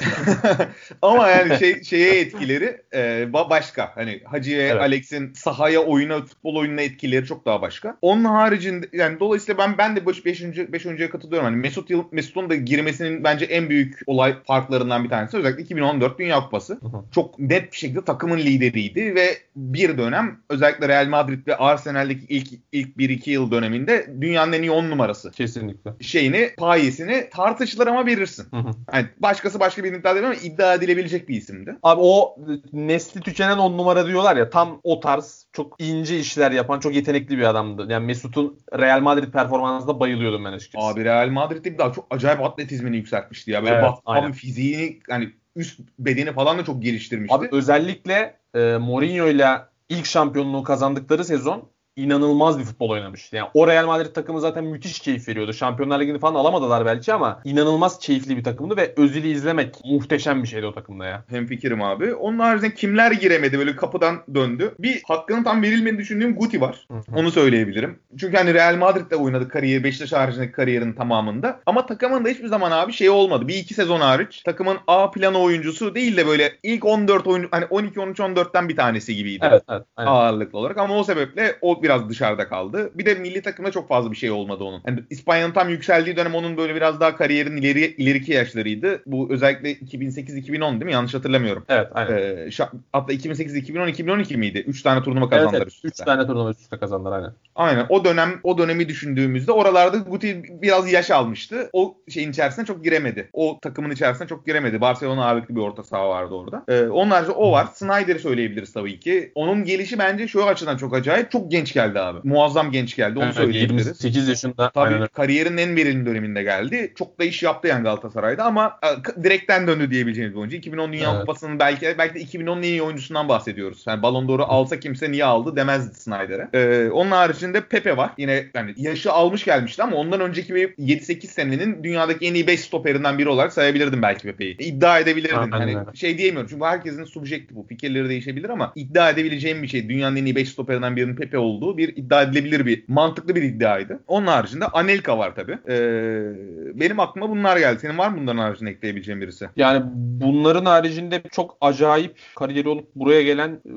Ama 1.03 1.29
yani 1.29 1.59
şey 1.59 1.83
şeye 1.83 2.21
etkileri 2.21 2.81
e, 2.93 2.99
ba- 3.33 3.51
başka. 3.51 3.93
Hani 3.95 4.21
Hacı 4.25 4.59
ve 4.59 4.63
Evet. 4.63 4.81
Alex'in 4.83 5.33
sahaya 5.33 5.81
oyuna, 5.81 6.21
futbol 6.21 6.57
oyununa 6.57 6.81
etkileri 6.81 7.27
çok 7.27 7.47
daha 7.47 7.63
başka. 7.63 7.97
Onun 8.03 8.25
haricinde 8.25 8.89
yani 8.93 9.21
dolayısıyla 9.21 9.59
ben 9.59 9.79
ben 9.79 9.97
de 9.97 10.07
5. 10.07 10.25
5. 10.27 10.43
5 10.73 10.87
oyuncuya 10.87 11.11
katılıyorum. 11.11 11.45
Hani 11.45 11.57
Mesut 11.57 11.91
Yıl, 11.91 12.05
Mesut'un 12.13 12.51
da 12.51 12.55
girmesinin 12.55 13.25
bence 13.25 13.45
en 13.45 13.69
büyük 13.71 13.99
olay 14.07 14.35
farklarından 14.47 15.05
bir 15.05 15.09
tanesi 15.09 15.37
özellikle 15.37 15.63
2014 15.63 16.19
Dünya 16.19 16.41
Kupası. 16.41 16.73
hı. 16.75 16.81
Çok 17.15 17.39
net 17.39 17.73
bir 17.73 17.77
şekilde 17.77 18.05
takımın 18.05 18.39
lideriydi 18.39 19.15
ve 19.15 19.39
bir 19.57 19.99
dönem 19.99 20.41
özellikle 20.49 20.89
Real 20.89 21.07
Madrid 21.07 21.47
ve 21.47 21.57
Arsenal'deki 21.57 22.32
ilk 22.33 22.49
ilk 22.73 22.97
1-2 22.97 23.31
yıl 23.31 23.51
döneminde 23.51 24.15
dünyanın 24.21 24.53
en 24.53 24.63
iyi 24.63 24.71
10 24.71 24.91
numarası 24.91 25.31
Kesinlikle. 25.31 25.91
şeyini, 26.01 26.51
payesini 26.57 27.29
tartışılır 27.31 27.87
ama 27.87 28.07
verirsin. 28.07 28.47
Hı 28.51 28.57
hı. 28.57 28.71
Yani 28.95 29.07
başkası 29.19 29.61
başka 29.61 29.85
bir 29.85 29.93
iddia 29.93 30.13
edemiyor 30.13 30.33
ama 30.33 30.43
iddia 30.43 30.75
edilebilecek 30.75 31.29
bir 31.29 31.37
isimdi. 31.37 31.77
Abi 31.83 32.01
o 32.05 32.37
nesli 32.73 33.21
tükenen 33.21 33.59
on 33.59 33.79
numara 33.79 34.07
diyorlar 34.07 34.37
ya 34.37 34.51
tam 34.51 34.81
o 34.83 35.01
tarz 35.01 35.47
çok 35.53 35.77
ince 35.79 36.19
işler 36.19 36.53
yapan 36.53 36.81
çok 36.81 36.95
yetenekli 36.95 37.39
bir 37.39 37.43
adamdı. 37.43 37.87
Yani 37.89 38.07
Mesut'un 38.07 38.59
Real 38.79 39.01
Madrid 39.01 39.33
performansına 39.33 40.01
bayılıyordum 40.01 40.45
ben 40.45 40.53
açıkçası. 40.53 40.87
Abi 40.87 41.05
Real 41.05 41.29
Madrid'de 41.29 41.73
bir 41.73 41.79
daha 41.79 41.93
çok 41.93 42.07
acayip 42.11 42.41
atletizmini 42.41 42.97
yükseltmişti 42.97 43.51
ya. 43.51 43.63
Böyle 43.63 43.75
Evet, 43.75 43.85
bak 43.85 43.99
abi 44.05 44.33
fiziğini 44.33 44.99
hani 45.09 45.31
üst 45.57 45.81
bedeni 45.99 46.33
falan 46.33 46.59
da 46.59 46.65
çok 46.65 46.83
geliştirmişti. 46.83 47.35
Abi 47.35 47.49
özellikle 47.53 48.37
e, 48.55 48.77
Mourinho 48.77 49.29
ile 49.29 49.47
ilk 49.89 50.07
şampiyonluğu 50.07 50.63
kazandıkları 50.63 51.25
sezon 51.25 51.69
inanılmaz 51.97 52.59
bir 52.59 52.65
futbol 52.65 52.91
oynamış. 52.91 53.33
Yani 53.33 53.49
o 53.55 53.67
Real 53.67 53.87
Madrid 53.87 54.15
takımı 54.15 54.41
zaten 54.41 54.65
müthiş 54.65 55.01
keyif 55.01 55.29
veriyordu. 55.29 55.53
Şampiyonlar 55.53 56.01
Ligi'ni 56.01 56.19
falan 56.19 56.35
alamadılar 56.35 56.87
belki 56.87 57.13
ama 57.13 57.41
inanılmaz 57.45 57.99
keyifli 57.99 58.37
bir 58.37 58.45
takımdı 58.45 58.77
ve 58.77 58.95
Özil'i 58.97 59.31
izlemek 59.31 59.81
muhteşem 59.85 60.43
bir 60.43 60.49
şeydi 60.49 60.67
o 60.67 60.73
takımda 60.73 61.07
ya. 61.07 61.25
Hem 61.29 61.47
fikrim 61.47 61.83
abi. 61.83 62.15
Onun 62.15 62.39
haricinde 62.39 62.75
kimler 62.75 63.13
giremedi 63.13 63.59
böyle 63.59 63.77
kapıdan 63.77 64.17
döndü. 64.35 64.75
Bir 64.79 65.03
hakkının 65.09 65.45
tam 65.45 65.63
verilmediğini 65.63 65.99
düşündüğüm 65.99 66.37
Guti 66.37 66.61
var. 66.61 66.87
Onu 67.17 67.31
söyleyebilirim. 67.31 67.99
Çünkü 68.21 68.37
hani 68.37 68.55
Real 68.55 68.77
Madrid'de 68.77 69.17
oynadı 69.17 69.49
kariyeri, 69.49 69.85
Beşiktaş 69.85 70.13
haricindeki 70.13 70.53
kariyerin 70.53 70.93
tamamında. 70.93 71.61
Ama 71.67 71.87
takımın 71.87 72.25
da 72.25 72.29
hiçbir 72.29 72.49
zaman 72.49 72.71
abi 72.71 72.93
şey 72.93 73.11
olmadı. 73.11 73.49
Bir 73.49 73.55
iki 73.55 73.75
sezon 73.75 74.01
hariç 74.01 74.43
takımın 74.43 74.79
A 74.87 75.11
planı 75.11 75.39
oyuncusu 75.39 75.95
değil 75.95 76.17
de 76.17 76.27
böyle 76.27 76.53
ilk 76.63 76.85
14 76.85 77.27
oyuncu 77.27 77.49
hani 77.51 77.65
12 77.65 78.01
13 78.01 78.19
14'ten 78.19 78.69
bir 78.69 78.77
tanesi 78.77 79.17
gibiydi. 79.17 79.47
Evet 79.49 79.63
evet. 79.69 79.83
Aynen. 79.97 80.11
ağırlıklı 80.11 80.59
olarak 80.59 80.79
ama 80.79 80.99
o 80.99 81.05
sebeple 81.05 81.57
o 81.61 81.82
biraz 81.83 82.09
dışarıda 82.09 82.49
kaldı. 82.49 82.91
Bir 82.95 83.07
de 83.07 83.15
milli 83.15 83.43
takımda 83.43 83.71
çok 83.71 83.89
fazla 83.89 84.11
bir 84.11 84.17
şey 84.17 84.31
olmadı 84.31 84.65
onun. 84.65 84.83
Yani 84.87 85.01
İspanya'nın 85.11 85.53
tam 85.53 85.69
yükseldiği 85.69 86.17
dönem 86.17 86.35
onun 86.35 86.57
böyle 86.57 86.75
biraz 86.75 87.01
daha 87.01 87.17
kariyerin 87.17 87.57
ileri 87.57 87.81
ileriki 87.81 88.33
yaşlarıydı. 88.33 89.03
Bu 89.07 89.29
özellikle 89.31 89.73
2008-2010 89.73 90.73
değil 90.73 90.85
mi? 90.85 90.93
Yanlış 90.93 91.15
hatırlamıyorum. 91.15 91.65
Evet 91.69 91.89
aynen. 91.95 92.17
Ee, 92.17 92.51
hatta 92.93 93.13
2008-2010-2012 93.13 94.37
miydi? 94.37 94.59
3 94.59 94.83
tane 94.83 95.03
turnuva 95.03 95.25
evet, 95.25 95.31
kazandılar 95.31 95.63
evet. 95.63 95.73
üst 95.73 95.85
3 95.85 95.93
üste. 95.93 96.05
tane 96.05 96.27
turnuva 96.27 96.51
üst 96.51 96.61
üste 96.61 96.79
kazandılar 96.79 97.17
aynen. 97.17 97.33
Aynen. 97.55 97.87
O 97.89 98.05
dönem 98.05 98.41
o 98.43 98.59
dönemi 98.59 98.89
düşündüğümüzde 98.89 99.53
oralarda 99.53 99.97
Guti 99.97 100.43
biraz 100.63 100.93
yaş 100.93 101.11
almıştı. 101.11 101.71
O 101.73 101.97
şeyin 102.09 102.31
içerisine 102.31 102.65
çok 102.65 102.85
giremedi. 102.85 103.29
O 103.33 103.59
takımın 103.63 103.91
içerisine 103.91 104.29
çok 104.29 104.47
giremedi. 104.47 104.81
Barcelona 104.81 105.27
ağırlıklı 105.27 105.57
bir 105.57 105.61
orta 105.61 105.83
saha 105.83 106.09
vardı 106.09 106.35
orada. 106.35 106.65
Ee, 106.69 106.89
onun 106.89 107.11
haricinde 107.11 107.37
o 107.37 107.53
var. 107.53 107.67
Snyder'i 107.75 108.19
söyleyebiliriz 108.19 108.73
tabii 108.73 109.01
ki. 109.01 109.33
Onun 109.35 109.65
gelişi 109.65 109.99
bence 109.99 110.29
şu 110.29 110.47
açıdan 110.47 110.77
çok 110.77 110.95
acayip. 110.95 111.31
Çok 111.31 111.51
genç 111.51 111.72
geldi 111.75 112.01
abi. 112.01 112.19
Muazzam 112.29 112.71
genç 112.71 112.97
geldi. 112.97 113.19
Onu 113.19 113.25
Evet, 113.25 113.35
söyleyebiliriz. 113.35 113.87
28 113.87 114.29
yaşında. 114.29 114.71
Tabii 114.71 114.85
Aynen 114.85 114.99
öyle. 114.99 115.09
kariyerinin 115.09 115.57
en 115.57 115.77
verimli 115.77 116.07
döneminde 116.07 116.43
geldi. 116.43 116.93
Çok 116.99 117.19
da 117.19 117.25
iş 117.25 117.43
yaptı 117.43 117.69
yani 117.69 117.83
Galatasaray'da 117.83 118.45
ama 118.45 118.79
e, 119.19 119.23
direkten 119.25 119.67
döndü 119.67 119.91
diyebileceğimiz 119.91 120.35
bir 120.35 120.41
oyuncu. 120.41 120.57
2010 120.57 120.93
Dünya 120.93 121.11
Evet. 121.11 121.21
Kupası'nın 121.21 121.59
belki 121.59 121.95
belki 121.99 122.15
de 122.15 122.21
2010'un 122.39 122.59
en 122.59 122.63
iyi 122.63 122.83
oyuncusundan 122.83 123.29
bahsediyoruz. 123.29 123.85
Yani 123.87 124.03
Ballon 124.03 124.29
d'Or'u 124.29 124.43
alsa 124.45 124.81
kimse 124.81 125.13
niye 125.13 125.25
aldı 125.25 125.57
demezdi 125.57 125.95
Snyder'e. 125.95 126.49
Ee, 126.55 126.91
onun 126.91 127.11
haricinde 127.11 127.61
Pepe 127.61 127.97
var. 127.97 128.11
Yine 128.19 128.45
yani 128.55 128.75
yaşı 128.77 129.13
almış 129.13 129.45
gelmişti 129.45 129.83
ama 129.83 129.97
ondan 129.97 130.21
önceki 130.21 130.55
bir 130.55 130.69
7-8 130.69 131.27
senenin 131.27 131.85
dünyadaki 131.85 132.27
en 132.27 132.35
iyi 132.35 132.47
5 132.47 132.61
stoperinden 132.61 133.19
biri 133.19 133.29
olarak 133.29 133.53
sayabilirdim 133.53 134.03
belki 134.03 134.23
Pepe'yi. 134.23 134.57
İddia 134.59 134.99
edebilirdim. 134.99 135.39
Aynen 135.53 135.75
hani 135.75 135.97
şey 135.97 136.19
diyemiyorum 136.19 136.51
çünkü 136.51 136.65
herkesin 136.65 137.05
subjektif 137.05 137.57
bu. 137.57 137.67
Fikirleri 137.69 138.09
değişebilir 138.09 138.49
ama 138.49 138.73
iddia 138.77 139.11
edebileceğim 139.11 139.63
bir 139.63 139.69
şey. 139.69 139.89
Dünyanın 139.89 140.17
en 140.17 140.25
iyi 140.25 140.37
5 140.37 140.49
stoperinden 140.49 140.97
birinin 140.97 141.17
Pepe 141.17 141.39
olduğu 141.63 141.79
bir 141.79 141.97
iddia 141.97 142.23
edilebilir 142.23 142.67
bir 142.67 142.85
mantıklı 142.89 143.35
bir 143.35 143.43
iddiaydı. 143.43 144.01
Onun 144.07 144.27
haricinde 144.27 144.67
Anelka 144.67 145.19
var 145.19 145.35
tabii. 145.35 145.59
Ee, 145.69 146.81
benim 146.81 147.01
aklıma 147.01 147.31
bunlar 147.31 147.57
geldi. 147.57 147.79
Senin 147.81 147.99
var 147.99 148.09
mı 148.09 148.19
bunların 148.23 148.39
haricinde 148.39 148.71
ekleyebileceğin 148.71 149.21
birisi? 149.21 149.49
Yani 149.57 149.83
bunların 149.95 150.65
haricinde 150.65 151.23
çok 151.33 151.57
acayip 151.61 152.17
kariyeri 152.37 152.69
olup 152.69 152.95
buraya 152.95 153.23
gelen 153.23 153.51
e, 153.51 153.75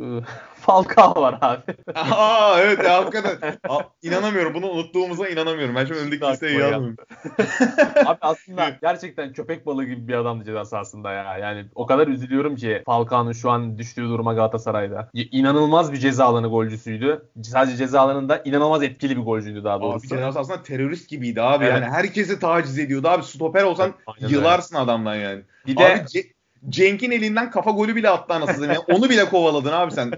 Falcao 0.65 1.21
var 1.21 1.37
abi. 1.41 1.61
Aa 1.95 2.59
evet 2.59 2.83
ya, 2.83 2.97
hakikaten. 2.97 3.57
Aa, 3.69 3.79
inanamıyorum. 4.01 4.53
Bunu 4.53 4.69
unuttuğumuza 4.69 5.27
inanamıyorum. 5.29 5.75
Ben 5.75 5.85
şimdi 5.85 6.21
listeye 6.21 6.53
geldi. 6.53 6.63
yazmıyorum. 6.63 6.95
Abi 8.05 8.17
aslında 8.21 8.69
gerçekten 8.81 9.33
köpek 9.33 9.65
balığı 9.65 9.83
gibi 9.85 10.07
bir 10.07 10.13
adamdı 10.13 10.45
ceza 10.45 10.65
sahasında 10.65 11.11
ya. 11.11 11.37
Yani 11.37 11.65
o 11.75 11.85
kadar 11.85 12.07
üzülüyorum 12.07 12.55
ki 12.55 12.83
Falcao'nun 12.85 13.31
şu 13.31 13.51
an 13.51 13.77
düştüğü 13.77 14.03
duruma 14.03 14.33
Galatasaray'da. 14.33 15.09
İnanılmaz 15.13 15.91
bir 15.91 15.97
ceza 15.97 16.25
alanı 16.25 16.47
golcüsüydü. 16.47 17.29
Sadece 17.43 17.77
ceza 17.77 18.01
alanında 18.01 18.41
inanılmaz 18.45 18.83
etkili 18.83 19.17
bir 19.17 19.21
golcüydü 19.21 19.63
daha 19.63 19.75
Abi 19.75 19.83
doğrusu. 19.83 20.07
Cenaz 20.07 20.37
aslında 20.37 20.63
terörist 20.63 21.09
gibiydi 21.09 21.41
abi. 21.41 21.65
Evet. 21.65 21.73
Yani 21.73 21.85
herkesi 21.85 22.39
taciz 22.39 22.79
ediyordu 22.79 23.07
abi. 23.07 23.23
Stoper 23.23 23.63
olsan 23.63 23.93
öyle. 24.21 24.33
yılarsın 24.33 24.75
adamdan 24.75 25.15
yani. 25.15 25.41
Bir 25.67 25.77
de 25.77 25.85
Abi 25.85 25.99
Ce- 25.99 26.34
Cenk'in 26.69 27.11
elinden 27.11 27.51
kafa 27.51 27.71
golü 27.71 27.95
bile 27.95 28.09
attı 28.09 28.33
anasını. 28.33 28.67
Yani 28.67 28.79
onu 28.79 29.09
bile 29.09 29.25
kovaladın 29.29 29.71
abi 29.71 29.91
sen. 29.91 30.11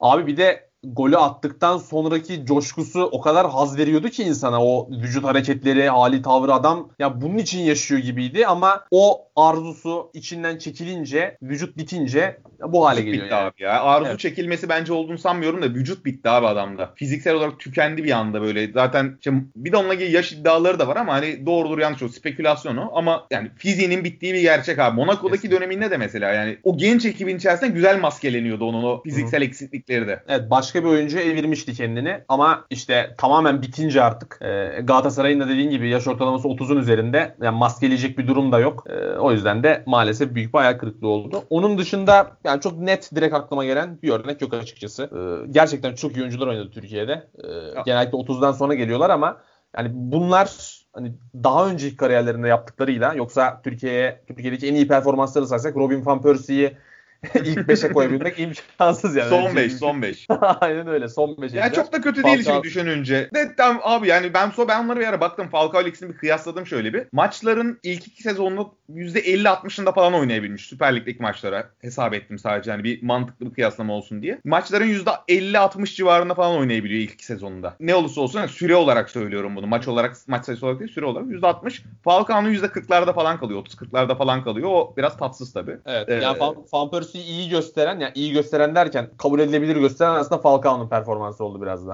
Abi 0.00 0.26
bir 0.26 0.36
de 0.36 0.69
golü 0.84 1.16
attıktan 1.16 1.78
sonraki 1.78 2.46
coşkusu 2.46 3.02
o 3.02 3.20
kadar 3.20 3.50
haz 3.50 3.78
veriyordu 3.78 4.08
ki 4.08 4.22
insana 4.22 4.64
o 4.64 4.88
vücut 4.90 5.24
hareketleri, 5.24 5.88
hali 5.88 6.22
tavrı 6.22 6.54
adam 6.54 6.88
ya 6.98 7.20
bunun 7.20 7.38
için 7.38 7.58
yaşıyor 7.60 8.00
gibiydi 8.00 8.46
ama 8.46 8.84
o 8.90 9.20
arzusu 9.36 10.10
içinden 10.14 10.58
çekilince, 10.58 11.36
vücut 11.42 11.76
bitince 11.76 12.38
bu 12.62 12.86
hale 12.86 13.00
Vücut 13.00 13.06
geliyor 13.12 13.24
bitti 13.24 13.34
yani. 13.34 13.46
abi 13.46 13.62
ya. 13.62 13.82
Arzu 13.82 14.08
Evet. 14.08 14.18
çekilmesi 14.20 14.68
bence 14.68 14.92
olduğunu 14.92 15.18
sanmıyorum 15.18 15.62
da 15.62 15.66
vücut 15.66 16.04
bitti 16.04 16.28
abi 16.28 16.46
adamda. 16.46 16.92
Fiziksel 16.94 17.34
olarak 17.34 17.60
tükendi 17.60 18.04
bir 18.04 18.10
anda 18.10 18.42
böyle. 18.42 18.72
Zaten 18.72 19.16
işte 19.18 19.32
bir 19.56 19.72
de 19.72 19.76
onunla 19.76 19.94
ilgili 19.94 20.12
yaş 20.12 20.32
iddiaları 20.32 20.78
da 20.78 20.88
var 20.88 20.96
ama 20.96 21.12
hani 21.12 21.46
doğrudur 21.46 21.78
yanlış 21.78 22.02
o 22.02 22.08
spekülasyonu 22.08 22.90
ama 22.94 23.26
yani 23.30 23.50
fiziğinin 23.56 24.04
bittiği 24.04 24.34
bir 24.34 24.40
gerçek 24.40 24.78
abi. 24.78 24.96
Monaco'daki 24.96 25.30
Kesinlikle. 25.42 25.56
döneminde 25.56 25.90
de 25.90 25.96
mesela 25.96 26.32
yani 26.32 26.58
o 26.62 26.76
genç 26.76 27.04
ekibin 27.04 27.36
içerisinde 27.36 27.70
güzel 27.70 28.00
maskeleniyordu 28.00 28.64
onun 28.64 28.82
o 28.84 29.02
fiziksel 29.02 29.42
eksiklikleri 29.42 30.08
de. 30.08 30.22
Evet 30.28 30.50
başka 30.70 30.84
bir 30.84 30.88
oyuncu 30.88 31.18
evirmişti 31.18 31.74
kendini 31.74 32.24
ama 32.28 32.64
işte 32.70 33.14
tamamen 33.18 33.62
bitince 33.62 34.02
artık 34.02 34.38
e, 34.42 34.80
Galatasaray'ın 34.84 35.40
da 35.40 35.48
dediğin 35.48 35.70
gibi 35.70 35.88
yaş 35.88 36.08
ortalaması 36.08 36.48
30'un 36.48 36.76
üzerinde 36.76 37.36
yani 37.42 37.58
maskeleyecek 37.58 38.18
bir 38.18 38.26
durum 38.26 38.52
da 38.52 38.58
yok. 38.58 38.84
E, 38.90 39.18
o 39.18 39.32
yüzden 39.32 39.62
de 39.62 39.82
maalesef 39.86 40.34
büyük 40.34 40.54
bir 40.54 40.58
hayal 40.58 40.78
kırıklığı 40.78 41.08
oldu. 41.08 41.44
Onun 41.50 41.78
dışında 41.78 42.30
yani 42.44 42.60
çok 42.60 42.78
net 42.78 43.10
direkt 43.14 43.34
aklıma 43.34 43.64
gelen 43.64 44.02
bir 44.02 44.10
örnek 44.10 44.40
yok 44.40 44.54
açıkçası. 44.54 45.02
E, 45.02 45.50
gerçekten 45.52 45.94
çok 45.94 46.16
iyi 46.16 46.20
oyuncular 46.20 46.46
oynadı 46.46 46.70
Türkiye'de. 46.70 47.12
E, 47.12 47.48
genellikle 47.86 48.18
30'dan 48.18 48.52
sonra 48.52 48.74
geliyorlar 48.74 49.10
ama 49.10 49.36
yani 49.76 49.88
bunlar 49.92 50.50
hani 50.92 51.12
daha 51.34 51.68
önceki 51.68 51.96
kariyerlerinde 51.96 52.48
yaptıklarıyla 52.48 53.14
yoksa 53.14 53.60
Türkiye'ye 53.62 54.20
Türkiye'deki 54.28 54.68
en 54.68 54.74
iyi 54.74 54.88
performansları 54.88 55.46
saysak 55.46 55.76
Robin 55.76 56.06
van 56.06 56.22
Persie'yi 56.22 56.76
ilk 57.44 57.58
5'e 57.58 57.92
koyabilmek 57.92 58.38
imkansız 58.38 59.16
yani. 59.16 59.28
Son 59.28 59.46
Öyle 59.46 59.56
5, 59.56 59.72
bir- 59.72 59.78
son 59.78 60.02
5. 60.02 60.26
Aynen 60.60 60.86
öyle. 60.86 61.08
Son 61.08 61.42
5 61.42 61.52
Ya 61.52 61.72
çok 61.72 61.92
da 61.92 62.00
kötü 62.00 62.24
değil 62.24 62.38
Falcao- 62.38 62.52
şimdi 62.52 62.62
düşününce. 62.62 63.30
De, 63.34 63.54
tam 63.56 63.80
abi 63.82 64.08
yani 64.08 64.34
ben 64.34 64.50
so 64.50 64.68
ben 64.68 64.84
onları 64.84 65.00
bir 65.00 65.06
ara 65.06 65.20
baktım. 65.20 65.48
Falcao 65.48 65.82
ile 65.82 65.88
ikisini 65.88 66.08
bir 66.08 66.16
kıyasladım 66.16 66.66
şöyle 66.66 66.94
bir. 66.94 67.06
Maçların 67.12 67.78
ilk 67.82 68.06
iki 68.06 68.22
sezonunda 68.22 68.66
%50-60'ında 68.94 69.94
falan 69.94 70.14
oynayabilmiş. 70.14 70.66
Süper 70.66 70.96
Lig'deki 70.96 71.22
maçlara 71.22 71.70
hesap 71.80 72.14
ettim 72.14 72.38
sadece. 72.38 72.70
Yani 72.70 72.84
bir 72.84 73.02
mantıklı 73.02 73.46
bir 73.46 73.54
kıyaslama 73.54 73.92
olsun 73.92 74.22
diye. 74.22 74.38
Maçların 74.44 74.88
%50-60 75.28 75.94
civarında 75.96 76.34
falan 76.34 76.58
oynayabiliyor 76.60 77.00
ilk 77.00 77.12
iki 77.12 77.24
sezonunda. 77.24 77.76
Ne 77.80 77.94
olursa 77.94 78.20
olsun 78.20 78.38
yani 78.38 78.48
süre 78.48 78.76
olarak 78.76 79.10
söylüyorum 79.10 79.56
bunu. 79.56 79.66
Maç 79.66 79.88
olarak 79.88 80.16
maç 80.26 80.44
sayısı 80.44 80.66
olarak 80.66 80.80
değil 80.80 80.92
süre 80.92 81.04
olarak 81.04 81.26
%60. 81.26 81.82
Falcao'nun 82.04 82.54
%40'larda 82.54 83.14
falan 83.14 83.38
kalıyor. 83.40 83.60
30-40'larda 83.64 84.18
falan 84.18 84.44
kalıyor. 84.44 84.68
O 84.72 84.94
biraz 84.96 85.16
tatsız 85.16 85.52
tabii. 85.52 85.76
Evet. 85.86 86.08
Ee, 86.08 86.14
yani 86.14 86.40
Van, 86.40 86.56
Van 86.72 86.90
Persie'yi 87.12 87.38
iyi 87.38 87.48
gösteren, 87.48 88.00
yani 88.00 88.12
iyi 88.14 88.32
gösteren 88.32 88.74
derken 88.74 89.10
kabul 89.18 89.40
edilebilir 89.40 89.76
gösteren 89.76 90.10
aslında 90.10 90.40
Falcao'nun 90.40 90.88
performansı 90.88 91.44
oldu 91.44 91.62
biraz 91.62 91.86
da. 91.86 91.92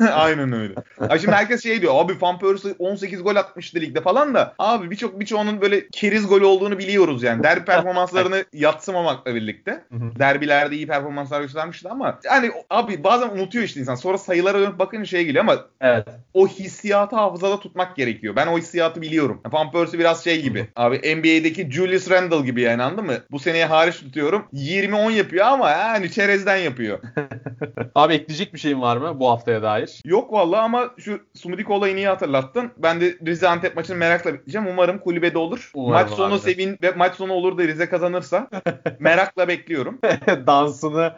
Aynen 0.14 0.52
öyle. 0.52 0.74
Ya 1.10 1.18
şimdi 1.18 1.32
herkes 1.32 1.62
şey 1.62 1.82
diyor. 1.82 1.92
Abi 1.96 2.12
Van 2.20 2.38
Persie 2.38 2.74
18 2.78 3.22
gol 3.22 3.36
atmıştı 3.36 3.80
ligde 3.80 4.00
falan 4.00 4.34
da. 4.34 4.54
Abi 4.58 4.90
birçok 4.90 5.20
birçoğunun 5.20 5.60
böyle 5.60 5.88
keriz 5.88 6.26
golü 6.26 6.44
olduğunu 6.44 6.78
biliyoruz 6.78 7.22
yani. 7.22 7.42
Derbi 7.42 7.64
performanslarını 7.64 8.44
yatsımamakla 8.52 9.34
birlikte. 9.34 9.84
Derbilerde 10.18 10.76
iyi 10.76 10.86
performanslar 10.86 11.40
göstermişti 11.40 11.88
ama 11.88 12.18
yani 12.24 12.50
abi 12.70 13.04
bazen 13.04 13.28
unutuyor 13.28 13.64
işte 13.64 13.80
insan. 13.80 13.94
Sonra 13.94 14.18
sayılara 14.18 14.60
dönüp 14.60 14.78
bakınca 14.78 15.04
şeye 15.04 15.22
geliyor 15.22 15.44
ama 15.44 15.64
Evet. 15.80 16.08
o 16.34 16.48
hissiyatı 16.48 17.16
hafızada 17.16 17.60
tutmak 17.60 17.96
gerekiyor. 17.96 18.36
Ben 18.36 18.46
o 18.46 18.58
hissiyatı 18.58 19.02
biliyorum. 19.02 19.40
Van 19.52 19.72
Persie 19.72 19.98
biraz 19.98 20.24
şey 20.24 20.42
gibi. 20.42 20.66
Abi 20.76 20.96
NBA'deki 20.96 21.70
Julius 21.70 22.10
Randle 22.10 22.40
gibi 22.40 22.60
yani 22.60 22.82
anladın 22.82 23.06
mı? 23.06 23.14
Bu 23.30 23.38
seneye 23.38 23.66
hariç 23.66 23.96
tutuyorum. 23.96 24.44
20-10 24.54 25.12
yapıyor 25.12 25.46
ama 25.46 25.70
yani 25.70 26.10
çerezden 26.10 26.56
yapıyor. 26.56 26.98
Abi 27.94 28.14
ekleyecek 28.14 28.54
bir 28.54 28.58
şeyin 28.58 28.80
var 28.80 28.96
mı 28.96 29.20
bu 29.20 29.30
haftaya 29.30 29.62
dair? 29.62 30.00
Yok 30.04 30.32
vallahi 30.32 30.60
ama 30.60 30.90
şu 30.98 31.20
Sumudiko 31.34 31.74
olayını 31.74 31.98
iyi 31.98 32.08
hatırlattın. 32.08 32.70
Ben 32.76 33.00
de 33.00 33.18
Rize 33.26 33.48
Antep 33.48 33.76
maçını 33.76 33.96
merakla 33.96 34.34
bekleyeceğim. 34.34 34.66
Umarım 34.66 34.98
kulübede 34.98 35.38
olur. 35.38 35.70
Umarım 35.74 36.08
maç 36.08 36.16
sonu 36.16 36.34
abi 36.34 36.40
sevin 36.40 36.78
ve 36.82 36.90
maç 36.90 37.14
sonu 37.14 37.32
olur 37.32 37.58
da 37.58 37.62
Rize 37.62 37.88
kazanırsa 37.88 38.48
merakla 38.98 39.48
bekliyorum. 39.48 39.98
Dansını 40.46 41.12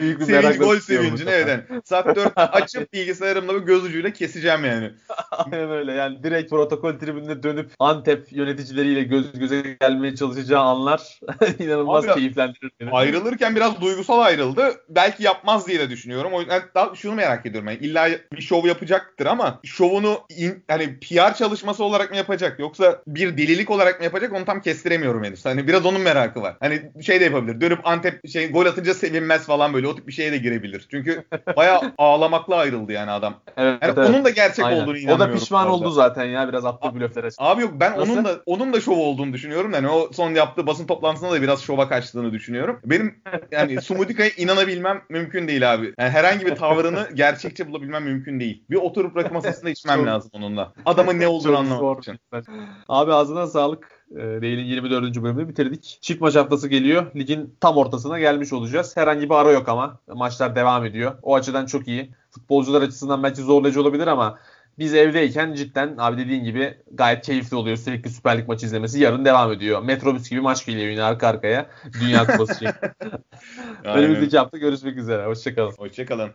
büyük 0.00 0.20
bir 0.20 0.24
Sevinç 0.24 0.44
merakla 0.44 0.64
gol 0.64 0.76
sevincini 0.76 1.30
evet. 1.30 1.64
yani. 1.70 1.82
Saat 1.84 2.16
4 2.16 2.32
açıp 2.36 2.92
bilgisayarımla 2.92 3.54
bir 3.54 3.66
göz 3.66 3.84
ucuyla 3.84 4.12
keseceğim 4.12 4.64
yani. 4.64 4.90
Aynen 5.30 5.70
öyle 5.70 5.92
yani 5.92 6.22
direkt 6.22 6.50
protokol 6.50 6.98
tribünde 6.98 7.42
dönüp 7.42 7.70
Antep 7.78 8.32
yöneticileriyle 8.32 9.02
göz 9.02 9.32
göze 9.32 9.76
gelmeye 9.80 10.16
çalışacağı 10.16 10.62
anlar 10.62 11.20
inanılmaz 11.58 12.04
Abi 12.04 12.09
keyiflendirir 12.14 12.70
beni. 12.80 12.90
ayrılırken 12.90 13.56
biraz 13.56 13.80
duygusal 13.80 14.20
ayrıldı. 14.20 14.74
Belki 14.88 15.22
yapmaz 15.22 15.66
diye 15.68 15.78
de 15.80 15.90
düşünüyorum. 15.90 16.32
O 16.32 16.40
yüzden 16.40 16.62
daha 16.74 16.94
şunu 16.94 17.14
merak 17.14 17.46
ediyorum. 17.46 17.68
Yani 17.68 17.78
illa 17.80 18.08
bir 18.36 18.42
şov 18.42 18.66
yapacaktır 18.66 19.26
ama 19.26 19.60
şovunu 19.64 20.20
in- 20.36 20.64
hani 20.68 20.98
PR 21.00 21.34
çalışması 21.34 21.84
olarak 21.84 22.10
mı 22.10 22.16
yapacak 22.16 22.58
yoksa 22.58 23.02
bir 23.06 23.36
delilik 23.38 23.70
olarak 23.70 23.98
mı 23.98 24.04
yapacak 24.04 24.32
onu 24.32 24.44
tam 24.44 24.60
kestiremiyorum 24.60 25.24
henüz. 25.24 25.44
Hani 25.44 25.68
biraz 25.68 25.86
onun 25.86 26.00
merakı 26.00 26.42
var. 26.42 26.56
Hani 26.60 26.82
şey 27.02 27.20
de 27.20 27.24
yapabilir. 27.24 27.60
Dönüp 27.60 27.86
Antep 27.86 28.28
şey 28.28 28.50
gol 28.50 28.66
atınca 28.66 28.94
sevinmez 28.94 29.46
falan 29.46 29.74
böyle 29.74 29.86
o 29.86 29.94
tip 29.96 30.06
bir 30.06 30.12
şeye 30.12 30.32
de 30.32 30.36
girebilir. 30.38 30.86
Çünkü 30.90 31.24
bayağı 31.56 31.80
ağlamakla 31.98 32.56
ayrıldı 32.56 32.92
yani 32.92 33.10
adam. 33.10 33.34
Evet, 33.56 33.78
Yani 33.82 33.92
evet. 33.98 34.10
onun 34.10 34.24
da 34.24 34.30
gerçek 34.30 34.64
Aynen. 34.64 34.76
olduğunu 34.82 34.94
O 34.94 34.98
inanmıyorum. 34.98 35.34
da 35.34 35.38
pişman 35.38 35.64
orada. 35.66 35.76
oldu 35.76 35.90
zaten 35.90 36.24
ya 36.24 36.48
biraz 36.48 36.64
attığı 36.64 36.94
blöflere. 36.94 37.28
Abi 37.38 37.62
yok 37.62 37.70
ben 37.74 37.98
Nasıl? 37.98 38.12
onun 38.12 38.24
da 38.24 38.40
onun 38.46 38.72
da 38.72 38.80
şov 38.80 38.96
olduğunu 38.96 39.32
düşünüyorum. 39.32 39.72
Yani 39.74 39.88
o 39.88 40.10
son 40.12 40.30
yaptığı 40.34 40.66
basın 40.66 40.86
toplantısında 40.86 41.30
da 41.32 41.42
biraz 41.42 41.62
şova 41.62 41.88
kaçtığını 42.00 42.32
düşünüyorum. 42.32 42.80
Benim 42.84 43.14
yani 43.50 43.82
Sumudika'ya 43.82 44.30
inanabilmem 44.36 45.02
mümkün 45.08 45.48
değil 45.48 45.74
abi. 45.74 45.94
Yani 45.98 46.10
herhangi 46.10 46.46
bir 46.46 46.54
tavrını 46.54 47.08
gerçekçi 47.14 47.68
bulabilmem 47.68 48.04
mümkün 48.04 48.40
değil. 48.40 48.64
Bir 48.70 48.76
oturup 48.76 49.16
rakı 49.16 49.34
masasında 49.34 49.70
içmem 49.70 50.06
lazım 50.06 50.30
onunla. 50.34 50.72
Adamın 50.86 51.20
ne 51.20 51.28
olduğunu 51.34 51.58
anlamak 51.58 51.98
için. 51.98 52.18
Abi 52.88 53.12
ağzına 53.12 53.46
sağlık. 53.46 54.00
Ee, 54.10 54.16
Değil'in 54.16 54.64
24. 54.64 55.22
bölümünü 55.22 55.48
bitirdik. 55.48 55.98
Çift 56.00 56.20
maç 56.20 56.34
haftası 56.34 56.68
geliyor. 56.68 57.14
Ligin 57.16 57.56
tam 57.60 57.76
ortasına 57.76 58.18
gelmiş 58.18 58.52
olacağız. 58.52 58.96
Herhangi 58.96 59.30
bir 59.30 59.34
ara 59.34 59.50
yok 59.50 59.68
ama. 59.68 59.98
Maçlar 60.08 60.56
devam 60.56 60.84
ediyor. 60.84 61.12
O 61.22 61.34
açıdan 61.34 61.66
çok 61.66 61.88
iyi. 61.88 62.10
Futbolcular 62.30 62.82
açısından 62.82 63.22
belki 63.22 63.42
zorlayıcı 63.42 63.80
olabilir 63.80 64.06
ama 64.06 64.38
biz 64.80 64.94
evdeyken 64.94 65.54
cidden 65.54 65.94
abi 65.98 66.18
dediğin 66.18 66.44
gibi 66.44 66.78
gayet 66.92 67.26
keyifli 67.26 67.56
oluyor. 67.56 67.76
Sürekli 67.76 68.10
Süper 68.10 68.38
Lig 68.38 68.48
maçı 68.48 68.66
izlemesi. 68.66 69.00
Yarın 69.00 69.24
devam 69.24 69.52
ediyor. 69.52 69.82
Metrobüs 69.82 70.30
gibi 70.30 70.40
maç 70.40 70.66
geliyor 70.66 70.88
yine 70.88 71.02
arka 71.02 71.28
arkaya. 71.28 71.66
Dünya 72.00 72.26
Kupası 72.26 72.54
için. 72.64 72.68
Önümüzdeki 73.84 74.38
hafta 74.38 74.58
görüşmek 74.58 74.96
üzere. 74.96 75.26
Hoşçakalın. 75.26 75.72
Hoşçakalın. 75.78 76.28